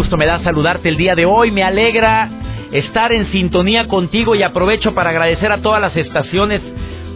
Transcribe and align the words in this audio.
Gusto 0.00 0.16
me 0.16 0.24
da 0.24 0.42
saludarte 0.42 0.88
el 0.88 0.96
día 0.96 1.14
de 1.14 1.26
hoy. 1.26 1.50
Me 1.50 1.62
alegra 1.62 2.26
estar 2.72 3.12
en 3.12 3.30
sintonía 3.32 3.86
contigo 3.86 4.34
y 4.34 4.42
aprovecho 4.42 4.94
para 4.94 5.10
agradecer 5.10 5.52
a 5.52 5.60
todas 5.60 5.78
las 5.78 5.94
estaciones. 5.94 6.62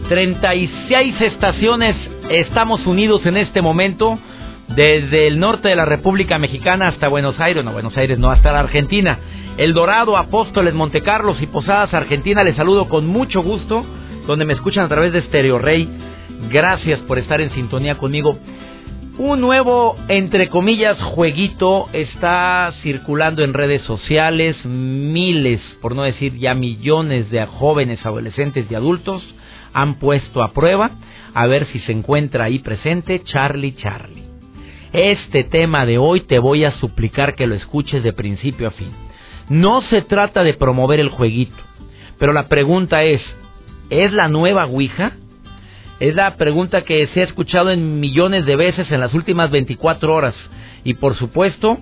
36 0.07 1.19
estaciones 1.19 1.95
estamos 2.29 2.85
unidos 2.85 3.25
en 3.25 3.37
este 3.37 3.63
momento, 3.63 4.19
desde 4.67 5.25
el 5.25 5.39
norte 5.39 5.69
de 5.69 5.75
la 5.75 5.85
República 5.85 6.37
Mexicana 6.37 6.89
hasta 6.89 7.07
Buenos 7.07 7.39
Aires, 7.39 7.65
no 7.65 7.71
Buenos 7.71 7.97
Aires, 7.97 8.19
no, 8.19 8.29
hasta 8.29 8.51
la 8.51 8.59
Argentina. 8.59 9.17
El 9.57 9.73
Dorado, 9.73 10.15
Apóstoles, 10.15 10.75
Montecarlos 10.75 11.41
y 11.41 11.47
Posadas, 11.47 11.91
Argentina, 11.91 12.43
les 12.43 12.55
saludo 12.55 12.87
con 12.87 13.07
mucho 13.07 13.41
gusto, 13.41 13.83
donde 14.27 14.45
me 14.45 14.53
escuchan 14.53 14.85
a 14.85 14.89
través 14.89 15.11
de 15.11 15.23
Stereo 15.23 15.57
Rey. 15.57 15.89
Gracias 16.51 16.99
por 16.99 17.17
estar 17.17 17.41
en 17.41 17.49
sintonía 17.49 17.97
conmigo. 17.97 18.37
Un 19.17 19.39
nuevo, 19.39 19.95
entre 20.09 20.49
comillas, 20.49 21.01
jueguito 21.01 21.87
está 21.93 22.73
circulando 22.81 23.45
en 23.45 23.53
redes 23.53 23.81
sociales. 23.83 24.57
Miles, 24.65 25.61
por 25.81 25.95
no 25.95 26.03
decir 26.03 26.37
ya 26.37 26.53
millones 26.53 27.31
de 27.31 27.45
jóvenes, 27.45 28.05
adolescentes 28.05 28.69
y 28.69 28.75
adultos 28.75 29.23
han 29.71 29.99
puesto 29.99 30.43
a 30.43 30.51
prueba 30.51 30.91
a 31.33 31.47
ver 31.47 31.65
si 31.67 31.79
se 31.79 31.93
encuentra 31.93 32.45
ahí 32.45 32.59
presente 32.59 33.23
Charlie 33.23 33.75
Charlie. 33.77 34.25
Este 34.91 35.45
tema 35.45 35.85
de 35.85 35.97
hoy 35.97 36.21
te 36.21 36.39
voy 36.39 36.65
a 36.65 36.77
suplicar 36.79 37.35
que 37.35 37.47
lo 37.47 37.55
escuches 37.55 38.03
de 38.03 38.11
principio 38.11 38.67
a 38.67 38.71
fin. 38.71 38.91
No 39.47 39.81
se 39.83 40.01
trata 40.01 40.43
de 40.43 40.55
promover 40.55 40.99
el 40.99 41.09
jueguito, 41.09 41.55
pero 42.19 42.33
la 42.33 42.49
pregunta 42.49 43.03
es, 43.03 43.21
¿es 43.89 44.11
la 44.11 44.27
nueva 44.27 44.65
Ouija? 44.65 45.13
Es 45.99 46.13
la 46.13 46.35
pregunta 46.35 46.83
que 46.83 47.07
se 47.13 47.21
ha 47.21 47.23
escuchado 47.23 47.71
en 47.71 48.01
millones 48.01 48.45
de 48.45 48.57
veces 48.57 48.91
en 48.91 48.99
las 48.99 49.13
últimas 49.13 49.49
24 49.49 50.13
horas. 50.13 50.35
Y 50.83 50.95
por 50.95 51.15
supuesto, 51.15 51.77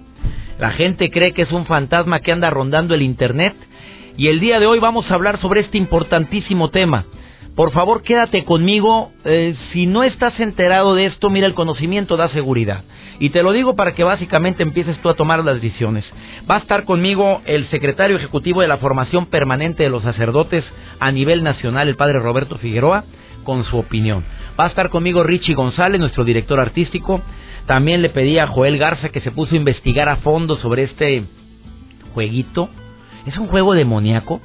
la 0.60 0.70
gente 0.72 1.10
cree 1.10 1.34
que 1.34 1.42
es 1.42 1.52
un 1.52 1.66
fantasma 1.66 2.20
que 2.20 2.32
anda 2.32 2.52
rondando 2.52 2.94
el 2.94 3.02
Internet. 3.02 3.56
Y 4.16 4.28
el 4.28 4.40
día 4.40 4.60
de 4.60 4.68
hoy 4.68 4.78
vamos 4.78 5.10
a 5.10 5.16
hablar 5.16 5.40
sobre 5.40 5.62
este 5.62 5.80
importantísimo 5.80 6.70
tema. 6.70 7.06
Por 7.56 7.72
favor, 7.72 8.04
quédate 8.04 8.46
conmigo. 8.46 9.12
Eh, 9.26 9.56
si 9.72 9.88
no 9.88 10.04
estás 10.04 10.40
enterado 10.40 10.94
de 10.94 11.08
esto, 11.08 11.32
mira, 11.32 11.48
el 11.48 11.56
conocimiento 11.56 12.16
da 12.16 12.30
seguridad. 12.30 12.84
Y 13.18 13.32
te 13.32 13.42
lo 13.42 13.52
digo 13.52 13.76
para 13.76 13.94
que 13.94 14.04
básicamente 14.04 14.62
empieces 14.62 15.00
tú 15.00 15.10
a 15.10 15.16
tomar 15.16 15.44
las 15.44 15.56
decisiones. 15.56 16.06
Va 16.50 16.58
a 16.58 16.60
estar 16.60 16.84
conmigo 16.86 17.42
el 17.46 17.68
secretario 17.70 18.18
ejecutivo 18.18 18.62
de 18.62 18.68
la 18.68 18.78
formación 18.78 19.26
permanente 19.26 19.84
de 19.84 19.90
los 19.90 20.04
sacerdotes 20.04 20.64
a 21.00 21.12
nivel 21.12 21.44
nacional, 21.44 21.88
el 21.88 21.96
padre 21.96 22.20
Roberto 22.20 22.60
Figueroa 22.60 23.06
con 23.44 23.64
su 23.64 23.78
opinión. 23.78 24.24
Va 24.60 24.66
a 24.66 24.68
estar 24.68 24.90
conmigo 24.90 25.24
Richie 25.24 25.56
González, 25.56 26.00
nuestro 26.00 26.24
director 26.24 26.60
artístico. 26.60 27.22
También 27.66 28.02
le 28.02 28.10
pedí 28.10 28.40
a 28.40 28.48
Joel 28.48 28.78
Garza 28.78 29.10
que 29.10 29.22
se 29.22 29.32
puso 29.32 29.54
a 29.54 29.58
investigar 29.58 30.10
a 30.10 30.18
fondo 30.18 30.58
sobre 30.58 30.84
este 30.84 31.24
jueguito. 32.14 32.70
Es 33.26 33.38
un 33.38 33.48
juego 33.48 33.74
demoníaco. 33.74 34.42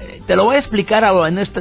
Eh, 0.00 0.20
te 0.26 0.36
lo 0.36 0.44
voy 0.44 0.56
a 0.56 0.60
explicar 0.60 1.04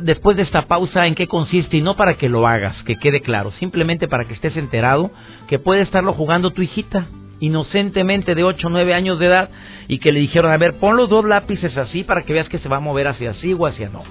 después 0.02 0.36
de 0.36 0.44
esta 0.44 0.64
pausa 0.68 1.08
en 1.08 1.16
qué 1.16 1.28
consiste 1.28 1.78
y 1.78 1.82
no 1.82 1.96
para 1.96 2.16
que 2.16 2.28
lo 2.28 2.48
hagas, 2.48 2.76
que 2.84 2.98
quede 2.98 3.22
claro, 3.22 3.52
simplemente 3.52 4.08
para 4.08 4.26
que 4.26 4.34
estés 4.34 4.58
enterado 4.58 5.12
que 5.48 5.58
puede 5.58 5.82
estarlo 5.82 6.14
jugando 6.14 6.52
tu 6.52 6.62
hijita 6.62 7.08
inocentemente 7.40 8.34
de 8.34 8.44
8 8.44 8.68
o 8.68 8.70
9 8.70 8.94
años 8.94 9.20
de 9.20 9.28
edad 9.28 9.50
y 9.88 10.00
que 10.00 10.12
le 10.12 10.20
dijeron, 10.20 10.52
a 10.52 10.58
ver, 10.58 10.76
pon 10.80 10.98
los 10.98 11.10
dos 11.10 11.26
lápices 11.26 11.78
así 11.78 12.04
para 12.04 12.24
que 12.24 12.34
veas 12.34 12.50
que 12.50 12.60
se 12.60 12.70
va 12.70 12.78
a 12.78 12.82
mover 12.82 13.08
hacia 13.08 13.32
así 13.32 13.54
o 13.54 13.66
hacia 13.66 13.90
no 13.90 14.04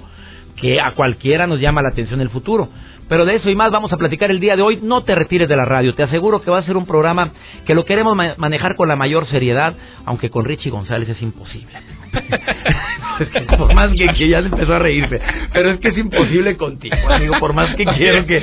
que 0.57 0.81
a 0.81 0.93
cualquiera 0.93 1.47
nos 1.47 1.61
llama 1.61 1.83
la 1.83 1.89
atención 1.91 2.21
el 2.21 2.31
futuro. 2.31 2.69
Pero 3.09 3.27
de 3.27 3.37
eso 3.37 3.51
y 3.51 3.55
más 3.55 3.71
vamos 3.71 3.93
a 3.93 3.99
platicar 3.99 4.31
el 4.31 4.41
día 4.41 4.57
de 4.57 4.63
hoy. 4.63 4.79
No 4.83 5.05
te 5.05 5.15
retires 5.15 5.49
de 5.49 5.57
la 5.57 5.65
radio. 5.65 5.95
Te 5.95 6.03
aseguro 6.03 6.43
que 6.43 6.51
va 6.51 6.59
a 6.59 6.63
ser 6.63 6.77
un 6.77 6.87
programa 6.87 7.33
que 7.67 7.75
lo 7.75 7.85
queremos 7.85 8.17
manejar 8.37 8.77
con 8.77 8.89
la 8.89 8.97
mayor 8.97 9.27
seriedad, 9.27 9.75
aunque 10.07 10.31
con 10.31 10.45
Richie 10.45 10.71
González 10.71 11.09
es 11.09 11.21
imposible. 11.21 11.75
por 13.59 13.75
más 13.75 13.91
que, 13.93 14.07
que 14.17 14.29
ya 14.29 14.39
empezó 14.39 14.75
a 14.75 14.79
reírse. 14.79 15.21
Pero 15.53 15.71
es 15.71 15.81
que 15.81 15.89
es 15.89 15.99
imposible 15.99 16.57
contigo, 16.57 16.97
amigo. 17.11 17.35
Por 17.39 17.53
más 17.53 17.75
que 17.77 17.85
quiero 17.85 18.25
que. 18.25 18.43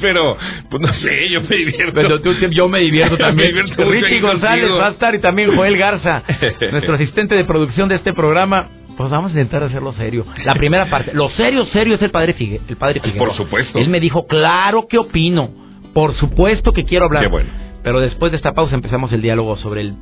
pero, 0.00 0.36
pues 0.70 0.82
no 0.82 0.92
sé, 0.94 1.28
yo 1.30 1.42
me 1.42 1.56
divierto. 1.56 1.92
Pero 1.94 2.20
tú, 2.20 2.32
yo 2.50 2.68
me 2.68 2.80
divierto 2.80 3.16
también. 3.18 3.54
Richie 3.76 4.20
González 4.20 4.70
va 4.72 4.86
a 4.86 4.90
estar 4.90 5.14
y 5.14 5.18
también 5.18 5.54
Joel 5.54 5.76
Garza, 5.76 6.22
nuestro 6.72 6.94
asistente 6.94 7.34
de 7.34 7.44
producción 7.44 7.88
de 7.88 7.96
este 7.96 8.14
programa. 8.14 8.68
Pues 8.96 9.10
vamos 9.10 9.30
a 9.30 9.34
intentar 9.34 9.62
hacerlo 9.62 9.92
serio. 9.92 10.24
La 10.44 10.54
primera 10.54 10.88
parte. 10.88 11.12
Lo 11.12 11.28
serio, 11.30 11.66
serio 11.66 11.96
es 11.96 12.02
el 12.02 12.10
padre 12.10 12.32
Figue, 12.32 12.60
el 12.66 12.76
padre 12.76 13.00
Por 13.16 13.34
supuesto. 13.34 13.78
Él 13.78 13.88
me 13.88 14.00
dijo, 14.00 14.26
claro 14.26 14.86
que 14.88 14.98
opino. 14.98 15.50
Por 15.92 16.14
supuesto 16.14 16.72
que 16.72 16.84
quiero 16.84 17.04
hablar. 17.04 17.22
Qué 17.22 17.28
bueno. 17.28 17.50
Pero 17.82 18.00
después 18.00 18.32
de 18.32 18.36
esta 18.36 18.52
pausa 18.52 18.74
empezamos 18.74 19.12
el 19.12 19.22
diálogo 19.22 19.56
sobre 19.58 19.82
el 19.82 19.94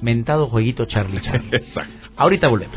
mentado 0.00 0.46
jueguito 0.46 0.86
Charlie 0.86 1.20
Charlie. 1.20 1.48
Exacto. 1.56 2.08
Ahorita 2.16 2.48
volvemos. 2.48 2.76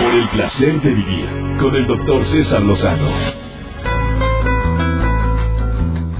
Por 0.00 0.14
el 0.14 0.28
placer 0.30 0.80
de 0.80 0.90
vivir 0.90 1.28
con 1.60 1.76
el 1.76 1.86
doctor 1.86 2.26
César 2.32 2.62
Lozano. 2.62 3.51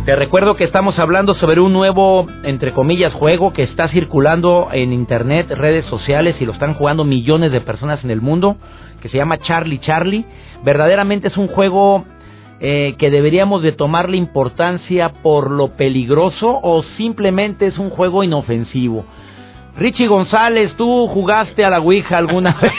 Te 0.04 0.16
recuerdo 0.16 0.56
que 0.56 0.64
estamos 0.64 0.98
hablando 0.98 1.32
sobre 1.34 1.60
un 1.60 1.72
nuevo, 1.72 2.26
entre 2.42 2.72
comillas, 2.72 3.12
juego 3.12 3.52
que 3.52 3.62
está 3.62 3.86
circulando 3.86 4.68
en 4.72 4.92
internet, 4.92 5.48
redes 5.52 5.86
sociales 5.86 6.34
y 6.40 6.44
lo 6.44 6.50
están 6.50 6.74
jugando 6.74 7.04
millones 7.04 7.52
de 7.52 7.60
personas 7.60 8.02
en 8.02 8.10
el 8.10 8.20
mundo, 8.20 8.56
que 9.00 9.08
se 9.08 9.18
llama 9.18 9.38
Charlie 9.38 9.78
Charlie. 9.78 10.24
Verdaderamente 10.64 11.28
es 11.28 11.36
un 11.36 11.46
juego 11.46 12.04
eh, 12.58 12.96
que 12.98 13.10
deberíamos 13.10 13.62
de 13.62 13.70
tomarle 13.70 14.16
importancia 14.16 15.12
por 15.22 15.52
lo 15.52 15.76
peligroso 15.76 16.58
o 16.60 16.82
simplemente 16.96 17.68
es 17.68 17.78
un 17.78 17.90
juego 17.90 18.24
inofensivo. 18.24 19.04
Richie 19.76 20.06
González, 20.06 20.74
¿tú 20.76 21.06
jugaste 21.08 21.64
a 21.64 21.70
la 21.70 21.80
Ouija 21.80 22.18
alguna 22.18 22.52
vez? 22.62 22.72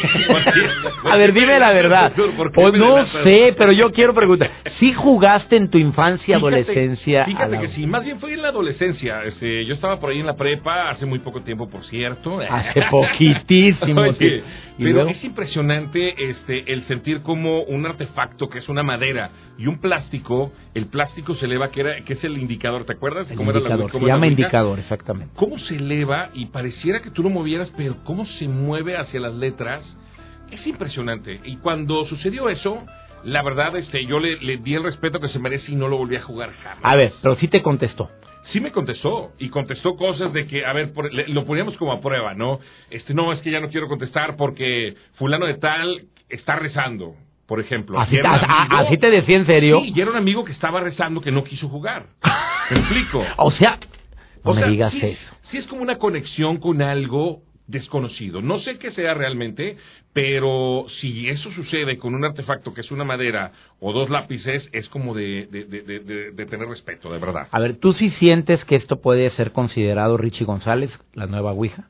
a 1.04 1.18
ver, 1.18 1.34
dime 1.34 1.60
la 1.60 1.72
verdad. 1.72 2.14
O 2.56 2.72
no 2.72 3.06
sé, 3.24 3.56
pero 3.58 3.72
yo 3.72 3.92
quiero 3.92 4.14
preguntar. 4.14 4.52
¿Sí 4.80 4.94
jugaste 4.94 5.56
en 5.56 5.70
tu 5.70 5.78
infancia, 5.78 6.38
adolescencia? 6.38 7.26
Fíjate 7.26 7.60
que 7.60 7.68
sí, 7.70 7.88
más 7.88 8.04
bien 8.04 8.20
fue 8.20 8.34
en 8.34 8.42
la 8.42 8.50
adolescencia. 8.50 9.24
Este, 9.24 9.66
yo 9.66 9.74
estaba 9.74 10.00
por 10.00 10.12
ahí 10.12 10.20
en 10.20 10.28
la 10.28 10.36
prepa 10.36 10.90
hace 10.92 11.06
muy 11.06 11.20
poco 11.20 11.42
tiempo, 11.42 11.70
por 11.70 11.84
cierto. 11.86 12.40
Hace 12.50 12.84
poquitísimo 12.90 14.14
tiempo. 14.14 14.48
Pero 14.78 15.08
es 15.08 15.24
impresionante 15.24 16.30
este 16.30 16.72
el 16.72 16.86
sentir 16.88 17.22
como 17.22 17.62
un 17.64 17.86
artefacto 17.86 18.50
que 18.50 18.60
es 18.60 18.70
una 18.70 18.84
madera 18.84 19.32
y 19.58 19.68
un 19.68 19.80
plástico, 19.80 20.52
el 20.74 20.88
plástico 20.88 21.36
se 21.36 21.46
eleva 21.46 21.70
que 21.70 21.82
era 21.82 22.04
que 22.04 22.14
es 22.14 22.24
el 22.24 22.38
indicador, 22.38 22.86
¿te 22.86 22.94
acuerdas? 22.94 23.28
¿Cómo 23.36 23.52
era 23.52 23.60
la, 23.60 23.88
se 23.88 24.00
llama 24.00 24.28
indicador, 24.28 24.80
exactamente. 24.80 25.34
¿Cómo 25.36 25.60
se 25.60 25.76
eleva 25.76 26.30
y 26.34 26.48
pareciera 26.84 27.02
que 27.02 27.12
tú 27.12 27.24
lo 27.24 27.30
movieras, 27.30 27.72
pero 27.78 27.96
cómo 28.04 28.26
se 28.26 28.46
mueve 28.46 28.98
hacia 28.98 29.18
las 29.22 29.34
letras? 29.34 29.86
Es 30.52 30.68
impresionante. 30.68 31.40
Y 31.46 31.56
cuando 31.56 32.06
sucedió 32.08 32.50
eso, 32.50 32.84
la 33.24 33.42
verdad, 33.42 33.74
este, 33.78 34.06
yo 34.06 34.20
le, 34.20 34.36
le, 34.42 34.58
di 34.58 34.76
el 34.76 34.84
respeto 34.84 35.22
que 35.22 35.30
se 35.30 35.40
merece 35.40 35.72
y 35.72 35.76
no 35.76 35.88
lo 35.88 35.98
volví 35.98 36.18
a 36.18 36.22
jugar 36.22 36.52
jamás. 36.62 36.84
A 36.84 36.98
ver, 36.98 37.14
pero 37.22 37.38
sí 37.38 37.48
te 37.48 37.62
contestó 37.62 38.10
sí 38.52 38.60
me 38.60 38.74
contestó 38.74 39.32
y 39.40 39.48
contestó 39.48 39.96
cosas 39.96 40.34
de 40.34 40.46
que, 40.46 40.66
a 40.66 40.74
ver, 40.74 40.92
lo 41.30 41.46
poníamos 41.46 41.78
como 41.78 41.94
a 41.94 42.02
prueba, 42.02 42.34
¿no? 42.34 42.60
Este, 42.90 43.14
no, 43.14 43.32
es 43.32 43.40
que 43.40 43.50
ya 43.50 43.62
no 43.62 43.70
quiero 43.70 43.88
contestar 43.88 44.36
porque 44.36 44.96
fulano 45.14 45.46
de 45.46 45.54
tal 45.54 46.04
está 46.28 46.58
rezando, 46.58 47.16
por 47.48 47.62
ejemplo. 47.62 47.98
¿Así, 47.98 48.18
te 48.98 49.10
decía 49.10 49.38
en 49.38 49.46
serio? 49.46 49.80
Sí, 49.80 49.94
y 49.96 50.02
era 50.02 50.12
un 50.12 50.18
amigo 50.18 50.44
que 50.44 50.52
estaba 50.52 50.82
rezando 50.82 51.22
que 51.22 51.32
no 51.32 51.46
quiso 51.46 51.70
jugar. 51.70 52.08
¿Me 52.70 52.80
explico? 52.80 53.26
o 53.38 53.52
sea, 53.52 53.80
no 54.44 54.54
me 54.54 54.70
digas 54.70 54.94
eso. 54.94 55.36
Sí 55.52 55.58
es 55.58 55.68
como 55.68 55.82
una 55.82 55.98
conexión 55.98 56.58
con 56.58 56.82
algo 56.82 57.42
desconocido. 57.68 58.42
No 58.42 58.60
sé 58.60 58.78
qué 58.78 58.92
sea 58.92 59.14
realmente, 59.14 59.78
pero 60.12 60.86
si 61.00 61.30
eso 61.30 61.52
sucede 61.52 61.98
con 61.98 62.14
un 62.14 62.26
artefacto 62.26 62.74
que 62.74 62.82
es 62.82 62.92
una 62.92 63.04
madera 63.04 63.52
o 63.80 63.94
dos 63.94 64.10
lápices, 64.10 64.68
es 64.72 64.88
como 64.90 65.14
de, 65.14 65.48
de, 65.48 66.46
tener 66.46 66.68
respeto, 66.68 67.12
de 67.12 67.20
verdad. 67.20 67.48
A 67.52 67.60
ver, 67.60 67.78
¿tú 67.78 67.94
sí 67.94 68.12
sientes 68.20 68.64
que 68.66 68.76
esto 68.76 69.02
puede 69.02 69.30
ser 69.32 69.52
considerado 69.52 70.18
Richie 70.18 70.46
González, 70.46 70.92
la 71.14 71.26
nueva 71.26 71.54
Ouija? 71.54 71.88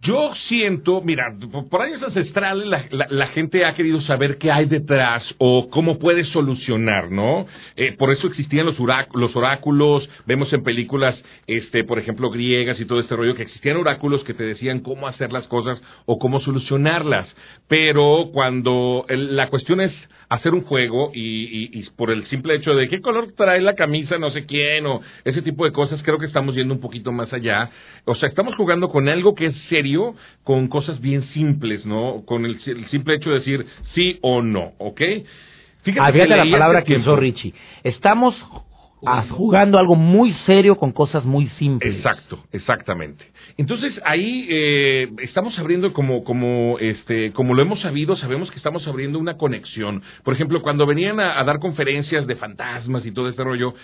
Yo 0.00 0.32
siento, 0.48 1.00
mira, 1.02 1.34
por 1.68 1.82
años 1.82 2.00
ancestrales 2.00 2.68
la, 2.68 2.84
la, 2.90 3.08
la, 3.10 3.26
gente 3.28 3.64
ha 3.64 3.74
querido 3.74 4.00
saber 4.02 4.38
qué 4.38 4.52
hay 4.52 4.66
detrás 4.66 5.24
o 5.38 5.70
cómo 5.70 5.98
puede 5.98 6.24
solucionar, 6.26 7.10
¿no? 7.10 7.46
Eh, 7.74 7.96
por 7.98 8.12
eso 8.12 8.28
existían 8.28 8.66
los, 8.66 8.76
los 9.14 9.34
oráculos, 9.34 10.08
vemos 10.24 10.52
en 10.52 10.62
películas, 10.62 11.20
este, 11.48 11.82
por 11.82 11.98
ejemplo, 11.98 12.30
griegas 12.30 12.78
y 12.78 12.84
todo 12.84 13.00
este 13.00 13.16
rollo, 13.16 13.34
que 13.34 13.42
existían 13.42 13.76
oráculos 13.76 14.22
que 14.22 14.34
te 14.34 14.44
decían 14.44 14.80
cómo 14.80 15.08
hacer 15.08 15.32
las 15.32 15.48
cosas 15.48 15.82
o 16.06 16.20
cómo 16.20 16.38
solucionarlas. 16.38 17.28
Pero 17.66 18.30
cuando 18.32 19.04
la 19.08 19.48
cuestión 19.48 19.80
es 19.80 19.92
hacer 20.28 20.52
un 20.52 20.62
juego 20.62 21.10
y, 21.14 21.20
y, 21.20 21.70
y, 21.72 21.90
por 21.96 22.10
el 22.10 22.26
simple 22.26 22.54
hecho 22.54 22.74
de 22.74 22.88
qué 22.88 23.00
color 23.00 23.32
trae 23.34 23.62
la 23.62 23.74
camisa 23.74 24.18
no 24.18 24.30
sé 24.30 24.44
quién 24.44 24.84
o 24.86 25.00
ese 25.24 25.42
tipo 25.42 25.64
de 25.64 25.72
cosas, 25.72 26.02
creo 26.02 26.18
que 26.18 26.26
estamos 26.26 26.54
yendo 26.54 26.74
un 26.74 26.80
poquito 26.80 27.12
más 27.12 27.32
allá. 27.32 27.70
O 28.04 28.14
sea, 28.14 28.28
estamos 28.28 28.54
jugando 28.54 28.90
con 28.90 29.08
algo 29.08 29.34
que 29.34 29.46
es 29.46 29.56
serio, 29.68 29.87
con 30.44 30.68
cosas 30.68 31.00
bien 31.00 31.22
simples, 31.34 31.84
¿no? 31.86 32.22
Con 32.26 32.44
el, 32.44 32.58
el 32.66 32.88
simple 32.88 33.16
hecho 33.16 33.30
de 33.30 33.38
decir 33.38 33.66
sí 33.94 34.18
o 34.22 34.42
no, 34.42 34.72
¿ok? 34.78 35.00
Fíjate, 35.82 36.12
fíjate 36.12 36.36
la 36.36 36.50
palabra 36.50 36.84
que 36.84 36.96
usó 36.96 37.16
Richie. 37.16 37.54
Estamos 37.82 38.34
jugando 39.30 39.78
algo 39.78 39.94
muy 39.94 40.32
serio 40.44 40.76
con 40.76 40.92
cosas 40.92 41.24
muy 41.24 41.46
simples. 41.50 41.96
Exacto, 41.96 42.40
exactamente. 42.52 43.24
Entonces 43.56 43.92
ahí 44.04 44.46
eh, 44.50 45.08
estamos 45.22 45.58
abriendo 45.58 45.92
como 45.92 46.24
como 46.24 46.78
este 46.80 47.32
como 47.32 47.54
lo 47.54 47.62
hemos 47.62 47.80
sabido 47.80 48.16
sabemos 48.16 48.50
que 48.50 48.56
estamos 48.56 48.86
abriendo 48.86 49.18
una 49.18 49.36
conexión. 49.36 50.02
Por 50.24 50.34
ejemplo, 50.34 50.62
cuando 50.62 50.86
venían 50.86 51.20
a, 51.20 51.38
a 51.38 51.44
dar 51.44 51.58
conferencias 51.58 52.26
de 52.26 52.36
fantasmas 52.36 53.06
y 53.06 53.12
todo 53.12 53.28
este 53.28 53.44
rollo, 53.44 53.74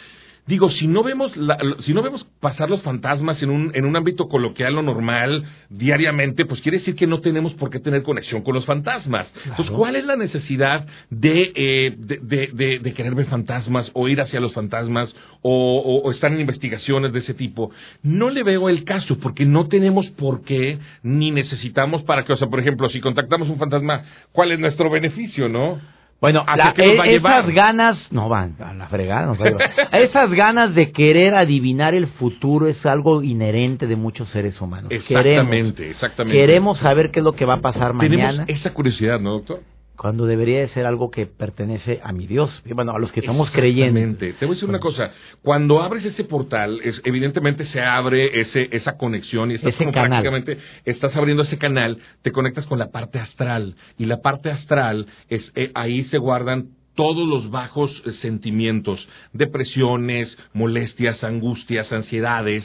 Digo, 0.46 0.70
si 0.70 0.86
no 0.86 1.02
vemos, 1.02 1.34
la, 1.38 1.56
si 1.86 1.94
no 1.94 2.02
vemos 2.02 2.26
pasar 2.38 2.68
los 2.68 2.82
fantasmas 2.82 3.42
en 3.42 3.48
un, 3.48 3.70
en 3.74 3.86
un 3.86 3.96
ámbito 3.96 4.28
coloquial 4.28 4.76
o 4.76 4.82
normal, 4.82 5.42
diariamente, 5.70 6.44
pues 6.44 6.60
quiere 6.60 6.78
decir 6.78 6.96
que 6.96 7.06
no 7.06 7.20
tenemos 7.20 7.54
por 7.54 7.70
qué 7.70 7.80
tener 7.80 8.02
conexión 8.02 8.42
con 8.42 8.54
los 8.54 8.66
fantasmas. 8.66 9.26
Claro. 9.28 9.50
Entonces, 9.50 9.74
¿cuál 9.74 9.96
es 9.96 10.04
la 10.04 10.16
necesidad 10.16 10.86
de, 11.08 11.52
eh, 11.54 11.94
de, 11.96 12.18
de, 12.18 12.50
de, 12.52 12.78
de, 12.78 12.92
querer 12.92 13.14
ver 13.14 13.24
fantasmas 13.26 13.90
o 13.94 14.06
ir 14.06 14.20
hacia 14.20 14.38
los 14.38 14.52
fantasmas 14.52 15.14
o, 15.40 15.50
o, 15.50 16.02
o, 16.06 16.12
estar 16.12 16.30
en 16.30 16.40
investigaciones 16.40 17.14
de 17.14 17.20
ese 17.20 17.32
tipo? 17.32 17.70
No 18.02 18.28
le 18.28 18.42
veo 18.42 18.68
el 18.68 18.84
caso 18.84 19.18
porque 19.18 19.46
no 19.46 19.68
tenemos 19.68 20.06
por 20.10 20.44
qué 20.44 20.78
ni 21.02 21.30
necesitamos 21.30 22.02
para 22.02 22.26
que, 22.26 22.34
o 22.34 22.36
sea, 22.36 22.48
por 22.48 22.60
ejemplo, 22.60 22.90
si 22.90 23.00
contactamos 23.00 23.48
un 23.48 23.56
fantasma, 23.56 24.02
¿cuál 24.32 24.52
es 24.52 24.58
nuestro 24.58 24.90
beneficio, 24.90 25.48
no? 25.48 25.80
Bueno, 26.20 26.44
la, 26.56 26.74
eh, 26.76 27.16
esas 27.16 27.46
ganas, 27.50 27.98
no 28.10 28.28
van 28.30 28.56
a 28.58 28.72
la 28.72 28.86
fregada, 28.88 29.26
no 29.26 29.36
esas 29.92 30.30
ganas 30.30 30.74
de 30.74 30.90
querer 30.90 31.34
adivinar 31.34 31.94
el 31.94 32.06
futuro 32.06 32.66
es 32.66 32.84
algo 32.86 33.22
inherente 33.22 33.86
de 33.86 33.96
muchos 33.96 34.30
seres 34.30 34.58
humanos. 34.60 34.90
Exactamente, 34.90 35.76
queremos, 35.76 35.94
exactamente. 35.94 36.38
Queremos 36.38 36.78
saber 36.78 37.10
qué 37.10 37.20
es 37.20 37.24
lo 37.24 37.32
que 37.32 37.44
va 37.44 37.54
a 37.54 37.60
pasar 37.60 37.92
Tenemos 37.98 38.18
mañana. 38.18 38.44
esa 38.48 38.72
curiosidad, 38.72 39.20
¿no, 39.20 39.32
doctor? 39.32 39.60
Cuando 39.96 40.26
debería 40.26 40.60
de 40.60 40.68
ser 40.68 40.86
algo 40.86 41.10
que 41.10 41.26
pertenece 41.26 42.00
a 42.02 42.12
mi 42.12 42.26
Dios, 42.26 42.50
bueno, 42.74 42.92
a 42.92 42.98
los 42.98 43.12
que 43.12 43.20
estamos 43.20 43.50
creyendo. 43.52 44.16
Te 44.18 44.34
voy 44.40 44.48
a 44.48 44.54
decir 44.54 44.68
una 44.68 44.80
cosa, 44.80 45.12
cuando 45.42 45.80
abres 45.80 46.04
ese 46.04 46.24
portal, 46.24 46.80
es, 46.82 47.00
evidentemente 47.04 47.66
se 47.66 47.80
abre 47.80 48.40
ese, 48.40 48.68
esa 48.72 48.96
conexión 48.96 49.52
y 49.52 49.54
estás 49.54 49.74
ese 49.74 49.84
como 49.84 49.92
canal. 49.92 50.22
prácticamente, 50.22 50.58
estás 50.84 51.14
abriendo 51.14 51.44
ese 51.44 51.58
canal, 51.58 51.98
te 52.22 52.32
conectas 52.32 52.66
con 52.66 52.78
la 52.78 52.90
parte 52.90 53.20
astral, 53.20 53.76
y 53.96 54.06
la 54.06 54.20
parte 54.20 54.50
astral, 54.50 55.06
es 55.28 55.42
eh, 55.54 55.70
ahí 55.74 56.04
se 56.04 56.18
guardan 56.18 56.70
todos 56.94 57.28
los 57.28 57.50
bajos 57.50 57.90
eh, 58.04 58.12
sentimientos, 58.22 59.06
depresiones, 59.32 60.36
molestias, 60.52 61.22
angustias, 61.22 61.90
ansiedades. 61.92 62.64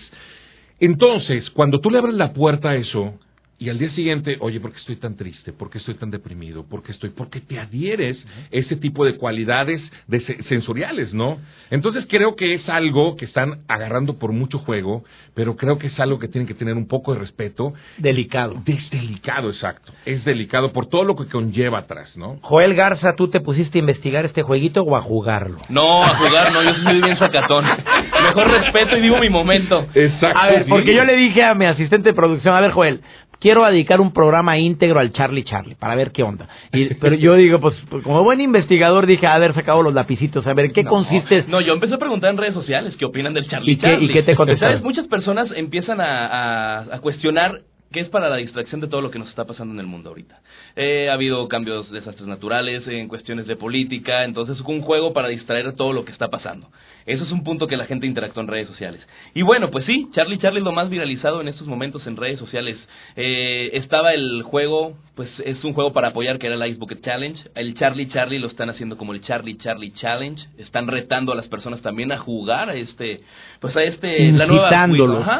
Entonces, 0.79 1.49
cuando 1.51 1.79
tú 1.79 1.89
le 1.91 1.97
abres 1.97 2.15
la 2.15 2.33
puerta 2.33 2.69
a 2.69 2.75
eso, 2.75 3.19
y 3.59 3.69
al 3.69 3.77
día 3.77 3.89
siguiente, 3.91 4.37
oye, 4.39 4.61
¿por 4.61 4.71
qué 4.71 4.79
estoy 4.79 4.95
tan 4.95 5.17
triste? 5.17 5.51
¿Por 5.51 5.69
qué 5.69 5.79
estoy 5.79 5.95
tan 5.95 6.09
deprimido? 6.09 6.63
¿Por 6.63 6.81
qué 6.81 6.93
estoy? 6.93 7.09
Porque 7.09 7.41
te 7.41 7.59
adhieres 7.59 8.17
ese 8.51 8.77
tipo 8.77 9.03
de 9.03 9.17
cualidades 9.17 9.81
de 10.07 10.21
se 10.21 10.41
sensoriales, 10.43 11.13
¿no? 11.13 11.39
Entonces 11.69 12.05
creo 12.09 12.37
que 12.37 12.53
es 12.53 12.67
algo 12.69 13.17
que 13.17 13.25
están 13.25 13.59
agarrando 13.67 14.17
por 14.17 14.31
mucho 14.31 14.59
juego, 14.59 15.03
pero 15.35 15.57
creo 15.57 15.77
que 15.77 15.87
es 15.87 15.99
algo 15.99 16.19
que 16.19 16.29
tienen 16.29 16.47
que 16.47 16.53
tener 16.53 16.75
un 16.75 16.87
poco 16.87 17.13
de 17.13 17.19
respeto. 17.19 17.73
Delicado. 17.97 18.63
Es 18.65 18.89
delicado, 18.89 19.49
exacto. 19.49 19.91
Es 20.05 20.23
delicado 20.23 20.71
por 20.71 20.87
todo 20.87 21.03
lo 21.03 21.17
que 21.17 21.25
conlleva 21.25 21.79
atrás, 21.79 22.15
¿no? 22.15 22.39
Joel 22.41 22.75
Garza, 22.75 23.15
¿tú 23.15 23.29
te 23.29 23.41
pusiste 23.41 23.77
a 23.77 23.81
investigar 23.81 24.25
este 24.25 24.41
jueguito 24.41 24.83
o 24.83 24.95
a 24.95 25.01
jugarlo? 25.01 25.59
No, 25.67 26.03
a 26.03 26.17
jugar 26.17 26.53
no, 26.53 26.63
yo 26.63 26.73
soy 26.83 27.01
bien 27.01 27.19
sacatón. 27.19 27.65
Mejor 27.65 28.51
respeto 28.51 28.95
y 28.95 29.01
vivo 29.01 29.17
mi 29.17 29.29
momento. 29.29 29.85
Exacto. 29.93 30.39
A 30.39 30.47
ver, 30.47 30.65
porque 30.67 30.95
yo 30.95 31.03
le 31.03 31.17
dije 31.17 31.43
a 31.43 31.53
mi 31.55 31.65
asistente 31.65 32.09
de 32.09 32.15
producción, 32.15 32.55
a 32.55 32.61
ver, 32.61 32.71
Joel, 32.71 33.01
quiero 33.39 33.65
dedicar 33.65 34.01
un 34.01 34.13
programa 34.13 34.57
íntegro 34.57 34.99
al 34.99 35.11
Charlie 35.13 35.43
Charlie 35.43 35.75
para 35.75 35.95
ver 35.95 36.11
qué 36.11 36.23
onda. 36.23 36.47
Y, 36.73 36.93
pero 36.95 37.15
yo 37.15 37.35
digo, 37.35 37.59
pues 37.59 37.75
como 38.03 38.23
buen 38.23 38.41
investigador 38.41 39.05
dije 39.05 39.27
haber 39.27 39.53
sacado 39.53 39.81
los 39.81 39.93
lapicitos, 39.93 40.45
a 40.45 40.53
ver 40.53 40.71
qué 40.71 40.83
no, 40.83 40.89
consiste. 40.89 41.45
No, 41.47 41.61
yo 41.61 41.73
empecé 41.73 41.95
a 41.95 41.97
preguntar 41.97 42.31
en 42.31 42.37
redes 42.37 42.53
sociales 42.53 42.95
qué 42.97 43.05
opinan 43.05 43.33
del 43.33 43.47
Charlie 43.47 43.73
¿Y 43.73 43.75
qué, 43.77 43.81
Charlie. 43.81 44.05
¿Y 44.05 44.13
qué 44.13 44.23
te 44.23 44.35
contestaron? 44.35 44.73
¿Sabes? 44.73 44.83
Muchas 44.83 45.07
personas 45.07 45.49
empiezan 45.55 46.01
a, 46.01 46.27
a, 46.27 46.95
a 46.95 46.99
cuestionar 46.99 47.61
que 47.91 48.01
es 48.01 48.09
para 48.09 48.29
la 48.29 48.35
distracción 48.35 48.81
de 48.81 48.87
todo 48.87 49.01
lo 49.01 49.09
que 49.09 49.19
nos 49.19 49.29
está 49.29 49.45
pasando 49.45 49.73
en 49.73 49.79
el 49.79 49.87
mundo 49.87 50.09
ahorita. 50.09 50.41
Eh, 50.75 51.09
ha 51.09 51.13
habido 51.13 51.47
cambios, 51.47 51.89
desastres 51.91 52.27
naturales, 52.27 52.87
en 52.87 53.07
cuestiones 53.07 53.47
de 53.47 53.55
política, 53.55 54.23
entonces 54.25 54.57
es 54.57 54.65
un 54.65 54.81
juego 54.81 55.11
para 55.11 55.27
distraer 55.27 55.73
todo 55.73 55.93
lo 55.93 56.05
que 56.05 56.11
está 56.11 56.27
pasando. 56.27 56.69
Eso 57.05 57.23
es 57.23 57.31
un 57.31 57.43
punto 57.43 57.67
que 57.67 57.77
la 57.77 57.85
gente 57.85 58.05
interactúa 58.05 58.43
en 58.43 58.49
redes 58.49 58.67
sociales. 58.67 59.05
Y 59.33 59.41
bueno, 59.41 59.71
pues 59.71 59.85
sí, 59.85 60.09
Charlie 60.13 60.37
Charlie 60.37 60.59
es 60.59 60.65
lo 60.65 60.71
más 60.71 60.89
viralizado 60.89 61.41
en 61.41 61.47
estos 61.47 61.67
momentos 61.67 62.05
en 62.07 62.17
redes 62.17 62.39
sociales. 62.39 62.77
Eh, 63.15 63.71
estaba 63.73 64.13
el 64.13 64.43
juego, 64.43 64.97
pues 65.15 65.29
es 65.45 65.63
un 65.63 65.73
juego 65.73 65.93
para 65.93 66.09
apoyar 66.09 66.39
que 66.39 66.47
era 66.47 66.55
el 66.55 66.71
Ice 66.71 66.79
Bucket 66.79 67.03
Challenge. 67.03 67.41
El 67.55 67.73
Charlie 67.75 68.09
Charlie 68.09 68.39
lo 68.39 68.47
están 68.47 68.69
haciendo 68.69 68.97
como 68.97 69.13
el 69.13 69.21
Charlie 69.21 69.57
Charlie 69.57 69.93
Challenge. 69.93 70.41
Están 70.57 70.87
retando 70.87 71.31
a 71.31 71.35
las 71.35 71.47
personas 71.47 71.81
también 71.81 72.11
a 72.11 72.17
jugar 72.17 72.69
a 72.69 72.75
este, 72.75 73.21
pues 73.59 73.75
a 73.75 73.83
este, 73.83 74.31
la 74.31 74.45
nueva 74.45 74.69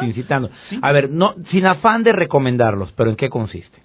incitándolos. 0.02 0.56
A 0.82 0.92
ver, 0.92 1.10
no, 1.10 1.34
sin 1.50 1.66
afán 1.66 2.02
de 2.02 2.12
recomendarlos, 2.12 2.92
pero 2.92 3.10
¿en 3.10 3.16
qué 3.16 3.28
consiste? 3.28 3.78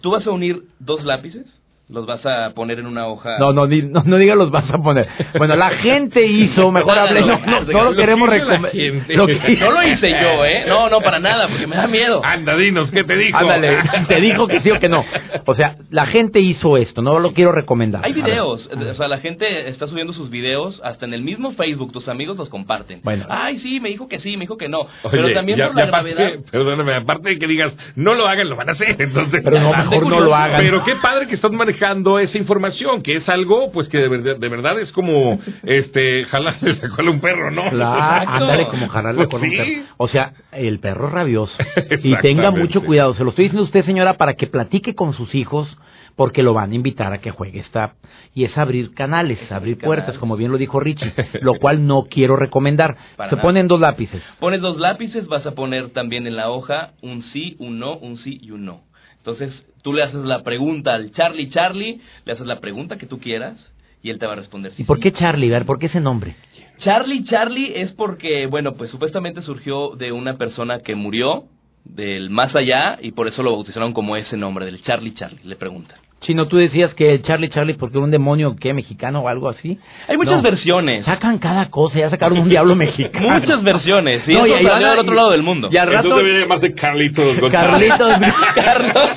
Tú 0.00 0.10
vas 0.10 0.26
a 0.26 0.30
unir 0.30 0.62
dos 0.78 1.04
lápices 1.04 1.59
los 1.90 2.06
vas 2.06 2.24
a 2.24 2.52
poner 2.54 2.78
en 2.78 2.86
una 2.86 3.06
hoja. 3.06 3.36
No, 3.38 3.52
no, 3.52 3.66
no, 3.66 4.02
no 4.04 4.16
diga 4.16 4.34
los 4.34 4.50
vas 4.50 4.70
a 4.70 4.78
poner. 4.78 5.08
Bueno, 5.36 5.56
la 5.56 5.70
gente 5.82 6.24
hizo, 6.24 6.70
mejor 6.70 6.98
hable, 6.98 7.20
no, 7.22 7.38
no, 7.38 7.60
no 7.62 7.84
lo 7.84 7.94
queremos 7.94 8.28
recomendar. 8.28 8.72
Lo 9.08 9.26
que... 9.26 9.56
No 9.56 9.70
lo 9.72 9.82
hice 9.82 10.10
yo, 10.10 10.44
¿eh? 10.44 10.64
No, 10.68 10.88
no, 10.88 11.00
para 11.00 11.18
nada, 11.18 11.48
porque 11.48 11.66
me 11.66 11.76
da 11.76 11.88
miedo. 11.88 12.22
Anda, 12.24 12.56
dinos, 12.56 12.90
¿qué 12.90 13.02
te 13.02 13.16
dijo? 13.16 13.36
Ándale, 13.36 13.78
te 14.08 14.20
dijo 14.20 14.46
que 14.46 14.60
sí 14.60 14.70
o 14.70 14.78
que 14.78 14.88
no. 14.88 15.04
O 15.46 15.54
sea, 15.54 15.76
la 15.90 16.06
gente 16.06 16.40
hizo 16.40 16.76
esto, 16.76 17.02
no 17.02 17.18
lo 17.18 17.32
quiero 17.32 17.52
recomendar. 17.52 18.02
Hay 18.04 18.12
videos, 18.12 18.68
o 18.72 18.94
sea, 18.94 19.08
la 19.08 19.18
gente 19.18 19.68
está 19.68 19.88
subiendo 19.88 20.12
sus 20.12 20.30
videos, 20.30 20.80
hasta 20.84 21.06
en 21.06 21.14
el 21.14 21.22
mismo 21.22 21.52
Facebook, 21.52 21.92
tus 21.92 22.08
amigos 22.08 22.36
los 22.36 22.48
comparten. 22.48 23.00
Bueno. 23.02 23.26
Ay, 23.28 23.58
sí, 23.60 23.80
me 23.80 23.88
dijo 23.88 24.06
que 24.06 24.20
sí, 24.20 24.36
me 24.36 24.42
dijo 24.42 24.56
que 24.56 24.68
no. 24.68 24.80
Oye, 24.80 25.10
pero 25.10 25.32
también 25.32 25.58
ya, 25.58 25.66
por 25.66 25.76
la 25.76 25.84
aparte, 25.84 26.14
gravedad. 26.14 26.38
Perdóname, 26.50 26.94
aparte 26.94 27.30
de 27.30 27.38
que 27.38 27.46
digas, 27.48 27.72
no 27.96 28.14
lo 28.14 28.28
hagan, 28.28 28.48
lo 28.48 28.56
van 28.56 28.68
a 28.68 28.72
hacer, 28.72 28.94
entonces. 28.98 29.40
Pero 29.42 29.60
no, 29.60 29.70
mejor 29.76 30.06
no 30.06 30.20
lo 30.20 30.34
hagan. 30.34 30.60
Pero 30.60 30.84
qué 30.84 30.94
padre 30.96 31.26
que 31.26 31.34
estás 31.34 31.50
manejando 31.50 31.79
esa 32.20 32.38
información 32.38 33.02
que 33.02 33.16
es 33.16 33.28
algo 33.28 33.70
pues 33.72 33.88
que 33.88 33.98
de 33.98 34.08
verdad, 34.08 34.36
de 34.36 34.48
verdad 34.48 34.80
es 34.80 34.92
como 34.92 35.38
este 35.62 36.24
jalarle 36.24 36.74
la 36.74 36.88
cola 36.90 37.08
a 37.08 37.12
un 37.12 37.20
perro, 37.20 37.50
¿no? 37.50 37.70
Claro, 37.70 38.30
ándale 38.30 38.66
como 38.68 38.88
jalarle 38.88 39.22
la 39.22 39.28
cola 39.28 39.44
a 39.44 39.48
un 39.48 39.56
perro. 39.56 39.82
O 39.96 40.08
sea, 40.08 40.32
el 40.52 40.78
perro 40.78 41.08
es 41.08 41.12
rabioso. 41.12 41.54
y 42.02 42.16
tenga 42.16 42.50
mucho 42.50 42.82
cuidado. 42.82 43.14
Se 43.14 43.24
lo 43.24 43.30
estoy 43.30 43.44
diciendo 43.44 43.62
a 43.62 43.66
usted, 43.66 43.84
señora, 43.84 44.14
para 44.14 44.34
que 44.34 44.46
platique 44.46 44.94
con 44.94 45.12
sus 45.12 45.34
hijos 45.34 45.68
porque 46.16 46.42
lo 46.42 46.52
van 46.52 46.72
a 46.72 46.74
invitar 46.74 47.14
a 47.14 47.18
que 47.18 47.30
juegue 47.30 47.60
esta 47.60 47.94
y 48.34 48.44
es 48.44 48.58
abrir 48.58 48.92
canales, 48.92 49.40
es 49.40 49.50
abrir 49.50 49.78
puertas, 49.78 50.18
como 50.18 50.36
bien 50.36 50.52
lo 50.52 50.58
dijo 50.58 50.78
Richie, 50.78 51.14
lo 51.40 51.54
cual 51.54 51.86
no 51.86 52.08
quiero 52.10 52.36
recomendar. 52.36 52.96
Para 53.16 53.30
Se 53.30 53.36
nada. 53.36 53.42
ponen 53.42 53.68
dos 53.68 53.80
lápices. 53.80 54.22
Pones 54.38 54.60
dos 54.60 54.78
lápices, 54.78 55.26
vas 55.28 55.46
a 55.46 55.54
poner 55.54 55.90
también 55.90 56.26
en 56.26 56.36
la 56.36 56.50
hoja 56.50 56.90
un 57.00 57.22
sí, 57.32 57.56
un 57.58 57.78
no, 57.78 57.96
un 57.96 58.18
sí 58.18 58.38
y 58.42 58.50
un 58.50 58.66
no. 58.66 58.82
Entonces, 59.20 59.52
tú 59.82 59.92
le 59.92 60.02
haces 60.02 60.24
la 60.24 60.42
pregunta 60.42 60.94
al 60.94 61.12
Charlie 61.12 61.50
Charlie, 61.50 62.00
le 62.24 62.32
haces 62.32 62.46
la 62.46 62.60
pregunta 62.60 62.96
que 62.98 63.06
tú 63.06 63.18
quieras 63.18 63.58
y 64.02 64.10
él 64.10 64.18
te 64.18 64.26
va 64.26 64.32
a 64.32 64.36
responder 64.36 64.72
sí. 64.72 64.82
¿Y 64.82 64.84
por 64.84 64.96
sí. 64.98 65.04
qué 65.04 65.12
Charlie? 65.12 65.48
ver, 65.48 65.66
¿por 65.66 65.78
qué 65.78 65.86
ese 65.86 66.00
nombre? 66.00 66.36
Charlie 66.78 67.24
Charlie 67.24 67.82
es 67.82 67.92
porque, 67.92 68.46
bueno, 68.46 68.74
pues 68.74 68.90
supuestamente 68.90 69.42
surgió 69.42 69.90
de 69.96 70.12
una 70.12 70.38
persona 70.38 70.80
que 70.80 70.94
murió 70.94 71.44
del 71.84 72.30
más 72.30 72.54
allá 72.54 72.98
y 73.02 73.12
por 73.12 73.28
eso 73.28 73.42
lo 73.42 73.52
bautizaron 73.52 73.92
como 73.92 74.16
ese 74.16 74.36
nombre, 74.36 74.64
del 74.64 74.82
Charlie 74.82 75.14
Charlie, 75.14 75.40
le 75.44 75.56
preguntan. 75.56 75.98
Chino, 76.20 76.48
tú 76.48 76.58
decías 76.58 76.92
que 76.94 77.22
Charlie 77.22 77.48
Charlie 77.48 77.74
porque 77.74 77.96
era 77.96 78.04
un 78.04 78.10
demonio 78.10 78.54
que 78.56 78.74
mexicano 78.74 79.20
o 79.20 79.28
algo 79.28 79.48
así. 79.48 79.78
Hay 80.06 80.18
muchas 80.18 80.36
No. 80.36 80.42
versiones. 80.42 81.06
Sacan 81.06 81.38
cada 81.38 81.70
cosa, 81.70 81.98
ya 81.98 82.10
sacaron 82.10 82.38
un 82.38 82.48
diablo 82.50 82.74
mexicano. 82.76 83.28
Muchas 83.30 83.62
versiones. 83.62 84.28
Y 84.28 84.34
No, 84.34 84.44
eso 84.44 84.46
y- 84.46 84.50
y 84.50 84.54
salió 84.64 84.68
van 84.70 84.84
a- 84.84 84.90
del 84.90 84.98
otro 84.98 85.14
lado 85.14 85.30
del 85.30 85.42
mundo. 85.42 85.68
Y 85.72 85.76
al 85.78 85.86
rato 85.88 86.08
Entonces 86.08 86.26
debería 86.26 86.42
llamarse 86.46 86.74
Carlitos 86.74 87.40
González. 87.40 87.90
Carlitos 87.98 88.34
Carlos. 88.54 89.08